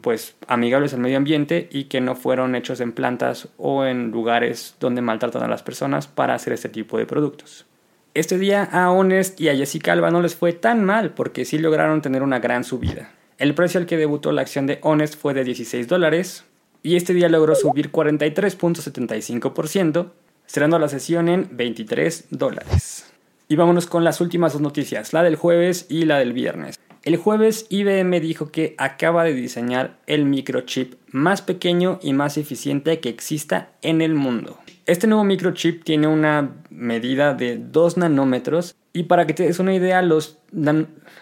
pues 0.00 0.36
amigables 0.48 0.94
al 0.94 1.00
medio 1.00 1.16
ambiente 1.16 1.68
y 1.70 1.84
que 1.84 2.00
no 2.00 2.16
fueron 2.16 2.54
hechos 2.54 2.80
en 2.80 2.92
plantas 2.92 3.48
o 3.56 3.84
en 3.84 4.10
lugares 4.10 4.76
donde 4.80 5.02
maltratan 5.02 5.42
a 5.42 5.48
las 5.48 5.62
personas 5.62 6.06
para 6.06 6.34
hacer 6.34 6.52
este 6.52 6.68
tipo 6.68 6.98
de 6.98 7.06
productos. 7.06 7.66
Este 8.14 8.38
día 8.38 8.68
a 8.70 8.90
Honest 8.90 9.40
y 9.40 9.48
a 9.48 9.56
Jessica 9.56 9.92
Alba 9.92 10.10
no 10.10 10.22
les 10.22 10.36
fue 10.36 10.52
tan 10.52 10.84
mal 10.84 11.10
porque 11.10 11.44
sí 11.44 11.58
lograron 11.58 12.00
tener 12.00 12.22
una 12.22 12.38
gran 12.38 12.62
subida. 12.62 13.10
El 13.38 13.54
precio 13.54 13.80
al 13.80 13.86
que 13.86 13.96
debutó 13.96 14.30
la 14.30 14.42
acción 14.42 14.66
de 14.66 14.78
Honest 14.82 15.16
fue 15.16 15.34
de 15.34 15.42
16 15.42 15.88
dólares 15.88 16.44
y 16.84 16.96
este 16.96 17.14
día 17.14 17.28
logró 17.28 17.56
subir 17.56 17.90
43.75%, 17.90 20.12
cerrando 20.46 20.78
la 20.78 20.88
sesión 20.88 21.28
en 21.28 21.48
23 21.56 22.26
dólares. 22.30 23.06
Y 23.48 23.56
vámonos 23.56 23.86
con 23.86 24.04
las 24.04 24.20
últimas 24.20 24.52
dos 24.52 24.62
noticias, 24.62 25.12
la 25.12 25.24
del 25.24 25.36
jueves 25.36 25.86
y 25.88 26.04
la 26.04 26.18
del 26.18 26.32
viernes. 26.32 26.78
El 27.04 27.18
jueves 27.18 27.66
IBM 27.68 28.18
dijo 28.18 28.50
que 28.50 28.74
acaba 28.78 29.24
de 29.24 29.34
diseñar 29.34 29.98
el 30.06 30.24
microchip 30.24 30.94
más 31.12 31.42
pequeño 31.42 31.98
y 32.02 32.14
más 32.14 32.38
eficiente 32.38 32.98
que 33.00 33.10
exista 33.10 33.72
en 33.82 34.00
el 34.00 34.14
mundo. 34.14 34.58
Este 34.86 35.06
nuevo 35.06 35.22
microchip 35.22 35.84
tiene 35.84 36.06
una 36.06 36.54
medida 36.70 37.34
de 37.34 37.58
2 37.58 37.98
nanómetros 37.98 38.74
y 38.94 39.02
para 39.02 39.26
que 39.26 39.34
te 39.34 39.42
des 39.42 39.58
una 39.58 39.74
idea, 39.74 40.00
los, 40.00 40.38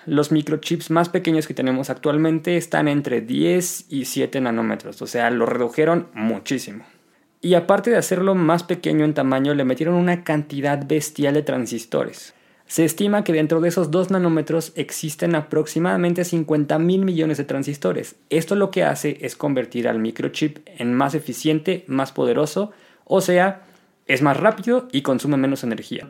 los 0.07 0.31
microchips 0.31 0.91
más 0.93 1.09
pequeños 1.09 1.49
que 1.49 1.55
tenemos 1.55 1.91
actualmente 1.91 2.57
están 2.57 2.87
entre 2.87 3.21
10 3.21 3.87
y 3.89 4.05
7 4.05 4.41
nanómetros, 4.41 5.03
o 5.03 5.09
sea, 5.09 5.31
lo 5.31 5.47
redujeron 5.47 6.07
muchísimo. 6.15 6.85
Y 7.41 7.55
aparte 7.55 7.91
de 7.91 7.97
hacerlo 7.97 8.37
más 8.37 8.63
pequeño 8.63 9.05
en 9.05 9.15
tamaño, 9.15 9.53
le 9.55 9.65
metieron 9.65 9.97
una 9.97 10.23
cantidad 10.23 10.87
bestial 10.87 11.35
de 11.35 11.43
transistores. 11.43 12.35
Se 12.73 12.87
estima 12.87 13.23
que 13.23 13.35
dentro 13.35 13.61
de 13.61 13.69
esos 13.69 13.91
2 13.91 14.13
nanómetros 14.13 14.73
existen 14.77 15.35
aproximadamente 15.35 16.25
50 16.25 16.79
mil 16.79 17.05
millones 17.05 17.37
de 17.37 17.45
transistores. 17.45 18.17
Esto 18.31 18.55
lo 18.55 18.71
que 18.71 18.83
hace 18.83 19.19
es 19.21 19.37
convertir 19.37 19.87
al 19.87 19.99
microchip 19.99 20.67
en 20.79 20.95
más 20.95 21.15
eficiente, 21.15 21.85
más 21.87 22.13
poderoso, 22.13 22.73
o 23.05 23.21
sea, 23.21 23.67
es 24.07 24.23
más 24.23 24.39
rápido 24.39 24.89
y 24.91 25.03
consume 25.03 25.37
menos 25.37 25.65
energía. 25.65 26.09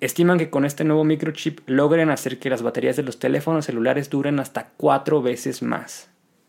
Estiman 0.00 0.38
que 0.38 0.50
con 0.50 0.64
este 0.64 0.82
nuevo 0.82 1.04
microchip 1.04 1.60
logren 1.66 2.10
hacer 2.10 2.40
que 2.40 2.50
las 2.50 2.62
baterías 2.62 2.96
de 2.96 3.04
los 3.04 3.20
teléfonos 3.20 3.66
celulares 3.66 4.10
duren 4.10 4.40
hasta 4.40 4.72
cuatro 4.76 5.22
veces 5.22 5.62
más. 5.62 6.08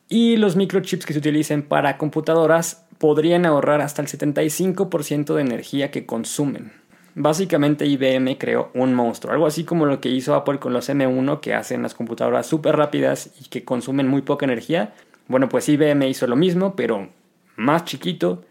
Y 0.09 0.37
los 0.37 0.55
microchips 0.55 1.05
que 1.05 1.13
se 1.13 1.19
utilicen 1.19 1.61
para 1.61 1.99
computadoras 1.99 2.87
podrían 2.97 3.45
ahorrar 3.45 3.81
hasta 3.81 4.01
el 4.01 4.07
75% 4.07 5.35
de 5.35 5.41
energía 5.41 5.91
que 5.91 6.07
consumen. 6.07 6.86
Básicamente 7.19 7.87
IBM 7.87 8.37
creó 8.37 8.69
un 8.75 8.93
monstruo, 8.93 9.33
algo 9.33 9.47
así 9.47 9.63
como 9.63 9.87
lo 9.87 9.99
que 9.99 10.09
hizo 10.09 10.35
Apple 10.35 10.59
con 10.59 10.71
los 10.71 10.87
M1 10.87 11.39
que 11.39 11.55
hacen 11.55 11.81
las 11.81 11.95
computadoras 11.95 12.45
súper 12.45 12.75
rápidas 12.75 13.31
y 13.41 13.45
que 13.45 13.65
consumen 13.65 14.07
muy 14.07 14.21
poca 14.21 14.45
energía. 14.45 14.93
Bueno, 15.27 15.49
pues 15.49 15.67
IBM 15.67 16.03
hizo 16.07 16.27
lo 16.27 16.35
mismo, 16.35 16.75
pero 16.75 17.09
más 17.55 17.85
chiquito 17.85 18.43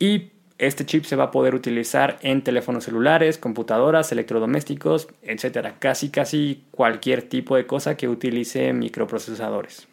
y 0.00 0.32
este 0.58 0.84
chip 0.84 1.04
se 1.04 1.14
va 1.14 1.26
a 1.26 1.30
poder 1.30 1.54
utilizar 1.54 2.18
en 2.22 2.42
teléfonos 2.42 2.82
celulares, 2.82 3.38
computadoras, 3.38 4.10
electrodomésticos, 4.10 5.06
etc. 5.22 5.74
Casi, 5.78 6.10
casi 6.10 6.64
cualquier 6.72 7.22
tipo 7.22 7.54
de 7.54 7.68
cosa 7.68 7.96
que 7.96 8.08
utilice 8.08 8.72
microprocesadores. 8.72 9.86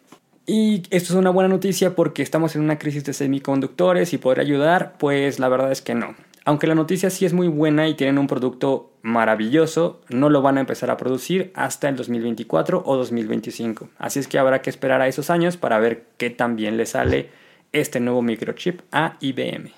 Y 0.44 0.82
esto 0.90 1.12
es 1.12 1.18
una 1.18 1.30
buena 1.30 1.50
noticia 1.50 1.94
porque 1.94 2.22
estamos 2.22 2.56
en 2.56 2.62
una 2.62 2.80
crisis 2.80 3.04
de 3.04 3.12
semiconductores 3.12 4.12
y 4.12 4.18
poder 4.18 4.40
ayudar, 4.40 4.94
pues 4.98 5.38
la 5.38 5.48
verdad 5.48 5.70
es 5.70 5.82
que 5.82 5.94
no. 5.94 6.16
Aunque 6.48 6.66
la 6.66 6.74
noticia 6.74 7.10
sí 7.10 7.26
es 7.26 7.34
muy 7.34 7.46
buena 7.46 7.88
y 7.88 7.94
tienen 7.94 8.16
un 8.16 8.26
producto 8.26 8.90
maravilloso, 9.02 10.00
no 10.08 10.30
lo 10.30 10.40
van 10.40 10.56
a 10.56 10.60
empezar 10.60 10.90
a 10.90 10.96
producir 10.96 11.52
hasta 11.54 11.90
el 11.90 11.96
2024 11.96 12.84
o 12.86 12.96
2025. 12.96 13.90
Así 13.98 14.18
es 14.18 14.28
que 14.28 14.38
habrá 14.38 14.62
que 14.62 14.70
esperar 14.70 15.02
a 15.02 15.08
esos 15.08 15.28
años 15.28 15.58
para 15.58 15.78
ver 15.78 16.06
qué 16.16 16.30
tan 16.30 16.56
bien 16.56 16.78
le 16.78 16.86
sale 16.86 17.28
este 17.72 18.00
nuevo 18.00 18.22
microchip 18.22 18.80
a 18.92 19.18
IBM. 19.20 19.72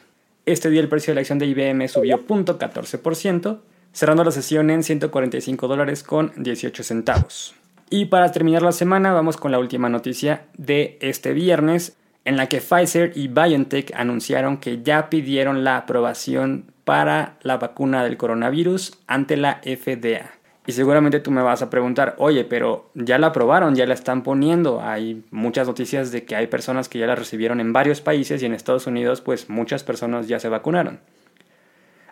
Este 0.46 0.70
día 0.70 0.80
el 0.80 0.88
precio 0.88 1.10
de 1.10 1.16
la 1.16 1.22
acción 1.22 1.40
de 1.40 1.46
IBM 1.46 1.88
subió 1.88 2.24
0.14%, 2.24 3.58
cerrando 3.92 4.22
la 4.22 4.30
sesión 4.30 4.70
en 4.70 4.84
145 4.84 5.66
dólares 5.66 6.04
con 6.04 6.32
18 6.36 6.84
centavos. 6.84 7.52
Y 7.90 8.04
para 8.04 8.30
terminar 8.30 8.62
la 8.62 8.70
semana 8.70 9.12
vamos 9.12 9.36
con 9.36 9.50
la 9.50 9.58
última 9.58 9.88
noticia 9.88 10.44
de 10.56 10.98
este 11.00 11.32
viernes, 11.32 11.96
en 12.30 12.36
la 12.36 12.48
que 12.48 12.60
Pfizer 12.60 13.10
y 13.16 13.26
BioNTech 13.26 13.92
anunciaron 13.96 14.58
que 14.58 14.82
ya 14.84 15.10
pidieron 15.10 15.64
la 15.64 15.78
aprobación 15.78 16.66
para 16.84 17.38
la 17.42 17.56
vacuna 17.56 18.04
del 18.04 18.16
coronavirus 18.16 18.96
ante 19.08 19.36
la 19.36 19.60
FDA. 19.64 20.30
Y 20.64 20.70
seguramente 20.70 21.18
tú 21.18 21.32
me 21.32 21.42
vas 21.42 21.60
a 21.60 21.70
preguntar, 21.70 22.14
oye, 22.18 22.44
pero 22.44 22.88
ya 22.94 23.18
la 23.18 23.26
aprobaron, 23.28 23.74
ya 23.74 23.84
la 23.84 23.94
están 23.94 24.22
poniendo. 24.22 24.80
Hay 24.80 25.24
muchas 25.32 25.66
noticias 25.66 26.12
de 26.12 26.24
que 26.24 26.36
hay 26.36 26.46
personas 26.46 26.88
que 26.88 27.00
ya 27.00 27.08
la 27.08 27.16
recibieron 27.16 27.58
en 27.58 27.72
varios 27.72 28.00
países 28.00 28.40
y 28.40 28.46
en 28.46 28.54
Estados 28.54 28.86
Unidos 28.86 29.22
pues 29.22 29.50
muchas 29.50 29.82
personas 29.82 30.28
ya 30.28 30.38
se 30.38 30.48
vacunaron. 30.48 31.00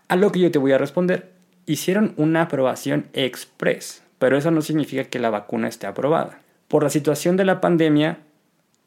A 0.08 0.16
lo 0.16 0.32
que 0.32 0.40
yo 0.40 0.50
te 0.50 0.58
voy 0.58 0.72
a 0.72 0.78
responder, 0.78 1.30
hicieron 1.64 2.14
una 2.16 2.42
aprobación 2.42 3.06
express, 3.12 4.02
pero 4.18 4.36
eso 4.36 4.50
no 4.50 4.62
significa 4.62 5.04
que 5.04 5.20
la 5.20 5.30
vacuna 5.30 5.68
esté 5.68 5.86
aprobada. 5.86 6.40
Por 6.66 6.82
la 6.82 6.90
situación 6.90 7.36
de 7.36 7.44
la 7.44 7.60
pandemia, 7.60 8.18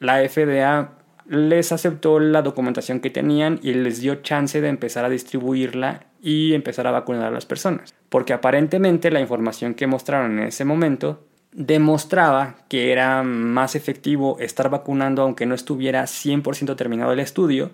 la 0.02 0.18
FDA 0.28 0.98
les 1.28 1.72
aceptó 1.72 2.20
la 2.20 2.42
documentación 2.42 3.00
que 3.00 3.10
tenían 3.10 3.60
y 3.62 3.74
les 3.74 4.02
dio 4.02 4.16
chance 4.16 4.62
de 4.62 4.70
empezar 4.70 5.06
a 5.06 5.10
distribuirla 5.10 6.06
y 6.22 6.54
empezar 6.54 6.88
a 6.88 6.92
vacunar 6.92 7.26
a 7.26 7.32
las 7.32 7.46
personas. 7.46 7.94
Porque 8.10 8.34
aparentemente 8.34 9.12
la 9.12 9.22
información 9.22 9.74
que 9.74 9.88
mostraron 9.88 10.40
en 10.40 10.48
ese 10.48 10.66
momento 10.66 11.26
demostraba 11.54 12.56
que 12.70 12.92
era 12.92 13.24
más 13.24 13.76
efectivo 13.76 14.38
estar 14.40 14.70
vacunando 14.70 15.22
aunque 15.22 15.46
no 15.46 15.56
estuviera 15.56 16.04
100% 16.04 16.76
terminado 16.76 17.12
el 17.12 17.20
estudio 17.20 17.72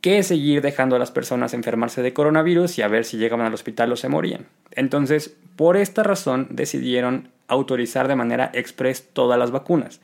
que 0.00 0.22
seguir 0.22 0.62
dejando 0.62 0.94
a 0.94 0.98
las 0.98 1.10
personas 1.10 1.52
enfermarse 1.52 2.02
de 2.02 2.12
coronavirus 2.12 2.78
y 2.78 2.82
a 2.82 2.88
ver 2.88 3.04
si 3.04 3.16
llegaban 3.16 3.46
al 3.46 3.54
hospital 3.54 3.90
o 3.90 3.96
se 3.96 4.08
morían. 4.08 4.46
Entonces, 4.70 5.36
por 5.56 5.76
esta 5.76 6.04
razón 6.04 6.46
decidieron 6.50 7.30
autorizar 7.48 8.06
de 8.06 8.14
manera 8.14 8.50
express 8.54 9.08
todas 9.12 9.38
las 9.38 9.50
vacunas. 9.50 10.00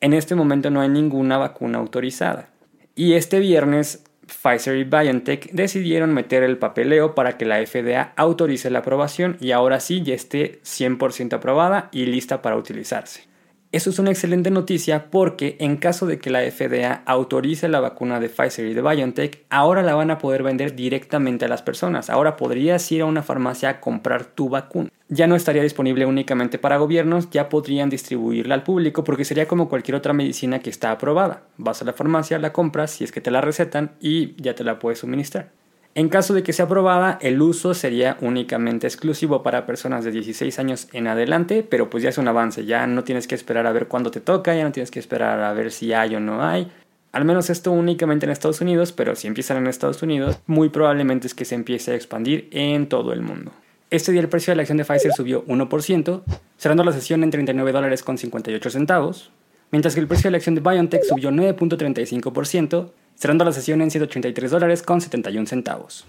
En 0.00 0.12
este 0.12 0.34
momento 0.34 0.70
no 0.70 0.80
hay 0.80 0.88
ninguna 0.88 1.38
vacuna 1.38 1.78
autorizada. 1.78 2.50
Y 2.94 3.14
este 3.14 3.40
viernes 3.40 4.04
Pfizer 4.28 4.76
y 4.76 4.84
BioNTech 4.84 5.50
decidieron 5.52 6.14
meter 6.14 6.42
el 6.42 6.58
papeleo 6.58 7.14
para 7.14 7.36
que 7.36 7.46
la 7.46 7.64
FDA 7.64 8.12
autorice 8.16 8.70
la 8.70 8.80
aprobación 8.80 9.36
y 9.40 9.52
ahora 9.52 9.80
sí 9.80 10.02
ya 10.02 10.14
esté 10.14 10.60
100% 10.62 11.32
aprobada 11.34 11.88
y 11.92 12.06
lista 12.06 12.42
para 12.42 12.56
utilizarse. 12.56 13.26
Eso 13.70 13.90
es 13.90 13.98
una 13.98 14.10
excelente 14.10 14.50
noticia 14.50 15.10
porque 15.10 15.56
en 15.60 15.76
caso 15.76 16.06
de 16.06 16.18
que 16.18 16.30
la 16.30 16.40
FDA 16.50 17.02
autorice 17.04 17.68
la 17.68 17.80
vacuna 17.80 18.18
de 18.18 18.28
Pfizer 18.28 18.66
y 18.66 18.74
de 18.74 18.82
BioNTech, 18.82 19.44
ahora 19.50 19.82
la 19.82 19.94
van 19.94 20.10
a 20.10 20.18
poder 20.18 20.42
vender 20.42 20.74
directamente 20.74 21.44
a 21.44 21.48
las 21.48 21.62
personas. 21.62 22.08
Ahora 22.08 22.36
podrías 22.36 22.90
ir 22.92 23.02
a 23.02 23.06
una 23.06 23.22
farmacia 23.22 23.68
a 23.68 23.80
comprar 23.80 24.24
tu 24.24 24.48
vacuna. 24.48 24.90
Ya 25.10 25.26
no 25.26 25.36
estaría 25.36 25.62
disponible 25.62 26.04
únicamente 26.04 26.58
para 26.58 26.76
gobiernos, 26.76 27.30
ya 27.30 27.48
podrían 27.48 27.88
distribuirla 27.88 28.54
al 28.54 28.62
público 28.62 29.04
porque 29.04 29.24
sería 29.24 29.48
como 29.48 29.70
cualquier 29.70 29.94
otra 29.94 30.12
medicina 30.12 30.58
que 30.58 30.68
está 30.68 30.90
aprobada. 30.90 31.44
Vas 31.56 31.80
a 31.80 31.86
la 31.86 31.94
farmacia, 31.94 32.38
la 32.38 32.52
compras, 32.52 32.90
si 32.90 33.04
es 33.04 33.12
que 33.12 33.22
te 33.22 33.30
la 33.30 33.40
recetan 33.40 33.92
y 34.00 34.34
ya 34.40 34.54
te 34.54 34.64
la 34.64 34.78
puedes 34.78 34.98
suministrar. 34.98 35.50
En 35.94 36.10
caso 36.10 36.34
de 36.34 36.42
que 36.42 36.52
sea 36.52 36.66
aprobada, 36.66 37.18
el 37.22 37.40
uso 37.40 37.72
sería 37.72 38.18
únicamente 38.20 38.86
exclusivo 38.86 39.42
para 39.42 39.64
personas 39.64 40.04
de 40.04 40.12
16 40.12 40.58
años 40.58 40.88
en 40.92 41.08
adelante, 41.08 41.66
pero 41.68 41.88
pues 41.88 42.02
ya 42.02 42.10
es 42.10 42.18
un 42.18 42.28
avance, 42.28 42.66
ya 42.66 42.86
no 42.86 43.02
tienes 43.02 43.26
que 43.26 43.34
esperar 43.34 43.66
a 43.66 43.72
ver 43.72 43.88
cuándo 43.88 44.10
te 44.10 44.20
toca, 44.20 44.54
ya 44.54 44.62
no 44.62 44.72
tienes 44.72 44.90
que 44.90 45.00
esperar 45.00 45.40
a 45.40 45.52
ver 45.54 45.72
si 45.72 45.94
hay 45.94 46.14
o 46.14 46.20
no 46.20 46.44
hay. 46.44 46.70
Al 47.12 47.24
menos 47.24 47.48
esto 47.48 47.72
únicamente 47.72 48.26
en 48.26 48.30
Estados 48.30 48.60
Unidos, 48.60 48.92
pero 48.92 49.16
si 49.16 49.26
empiezan 49.26 49.56
en 49.56 49.66
Estados 49.66 50.02
Unidos, 50.02 50.38
muy 50.46 50.68
probablemente 50.68 51.26
es 51.26 51.34
que 51.34 51.46
se 51.46 51.54
empiece 51.54 51.92
a 51.92 51.94
expandir 51.94 52.48
en 52.52 52.88
todo 52.88 53.14
el 53.14 53.22
mundo. 53.22 53.50
Este 53.90 54.12
día 54.12 54.20
el 54.20 54.28
precio 54.28 54.50
de 54.50 54.56
la 54.56 54.62
acción 54.62 54.76
de 54.76 54.84
Pfizer 54.84 55.12
subió 55.14 55.46
1%, 55.46 56.22
cerrando 56.58 56.84
la 56.84 56.92
sesión 56.92 57.24
en 57.24 57.30
39 57.30 57.72
dólares 57.72 58.02
con 58.02 58.18
58 58.18 58.68
centavos, 58.68 59.30
mientras 59.70 59.94
que 59.94 60.00
el 60.00 60.06
precio 60.06 60.28
de 60.28 60.32
la 60.32 60.36
acción 60.36 60.54
de 60.54 60.60
BioNTech 60.60 61.04
subió 61.04 61.30
9.35%, 61.30 62.90
cerrando 63.14 63.46
la 63.46 63.52
sesión 63.52 63.80
en 63.80 63.90
183 63.90 64.50
dólares 64.50 64.82
con 64.82 65.00
71 65.00 65.46
centavos. 65.46 66.04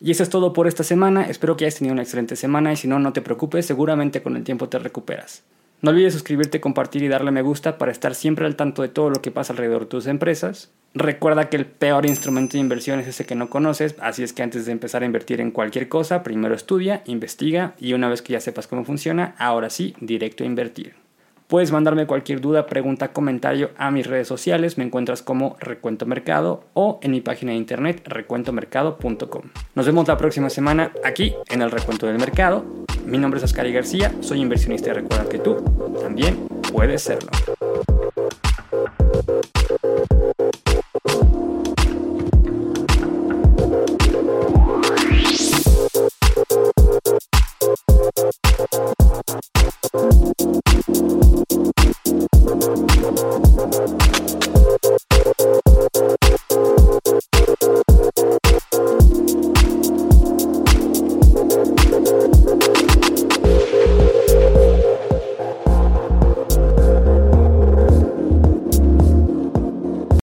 Y 0.00 0.10
eso 0.10 0.24
es 0.24 0.30
todo 0.30 0.52
por 0.52 0.66
esta 0.66 0.82
semana, 0.82 1.26
espero 1.26 1.56
que 1.56 1.64
hayas 1.64 1.76
tenido 1.78 1.92
una 1.92 2.02
excelente 2.02 2.34
semana 2.34 2.72
y 2.72 2.76
si 2.76 2.88
no, 2.88 2.98
no 2.98 3.12
te 3.12 3.22
preocupes, 3.22 3.66
seguramente 3.66 4.20
con 4.20 4.34
el 4.34 4.42
tiempo 4.42 4.68
te 4.68 4.80
recuperas. 4.80 5.44
No 5.82 5.90
olvides 5.90 6.14
suscribirte, 6.14 6.60
compartir 6.60 7.02
y 7.02 7.08
darle 7.08 7.30
me 7.30 7.42
gusta 7.42 7.76
para 7.78 7.92
estar 7.92 8.14
siempre 8.14 8.46
al 8.46 8.56
tanto 8.56 8.82
de 8.82 8.88
todo 8.88 9.10
lo 9.10 9.20
que 9.20 9.30
pasa 9.30 9.52
alrededor 9.52 9.82
de 9.82 9.86
tus 9.86 10.06
empresas. 10.06 10.70
Recuerda 10.94 11.48
que 11.48 11.56
el 11.56 11.66
peor 11.66 12.06
instrumento 12.06 12.52
de 12.52 12.60
inversión 12.60 13.00
es 13.00 13.08
ese 13.08 13.26
que 13.26 13.34
no 13.34 13.50
conoces, 13.50 13.96
así 14.00 14.22
es 14.22 14.32
que 14.32 14.44
antes 14.44 14.64
de 14.64 14.72
empezar 14.72 15.02
a 15.02 15.06
invertir 15.06 15.40
en 15.40 15.50
cualquier 15.50 15.88
cosa, 15.88 16.22
primero 16.22 16.54
estudia, 16.54 17.02
investiga 17.06 17.74
y 17.80 17.94
una 17.94 18.08
vez 18.08 18.22
que 18.22 18.32
ya 18.34 18.40
sepas 18.40 18.68
cómo 18.68 18.84
funciona, 18.84 19.34
ahora 19.38 19.70
sí, 19.70 19.94
directo 20.00 20.44
a 20.44 20.46
invertir. 20.46 20.94
Puedes 21.48 21.72
mandarme 21.72 22.06
cualquier 22.06 22.40
duda, 22.40 22.66
pregunta, 22.66 23.12
comentario 23.12 23.70
a 23.76 23.90
mis 23.90 24.06
redes 24.06 24.26
sociales. 24.26 24.78
Me 24.78 24.84
encuentras 24.84 25.20
como 25.22 25.56
Recuento 25.60 26.06
Mercado 26.06 26.64
o 26.72 26.98
en 27.02 27.10
mi 27.10 27.20
página 27.20 27.52
de 27.52 27.58
internet 27.58 28.02
recuentomercado.com. 28.06 29.42
Nos 29.74 29.86
vemos 29.86 30.08
la 30.08 30.16
próxima 30.16 30.48
semana 30.48 30.90
aquí 31.04 31.34
en 31.50 31.60
el 31.60 31.70
Recuento 31.70 32.06
del 32.06 32.18
Mercado. 32.18 32.83
Mi 33.06 33.18
nombre 33.18 33.38
es 33.38 33.44
Ascari 33.44 33.72
García, 33.72 34.12
soy 34.20 34.40
inversionista 34.40 34.90
y 34.90 34.94
recuerda 34.94 35.28
que 35.28 35.38
tú 35.38 35.56
también 36.00 36.48
puedes 36.72 37.02
serlo. 37.02 37.30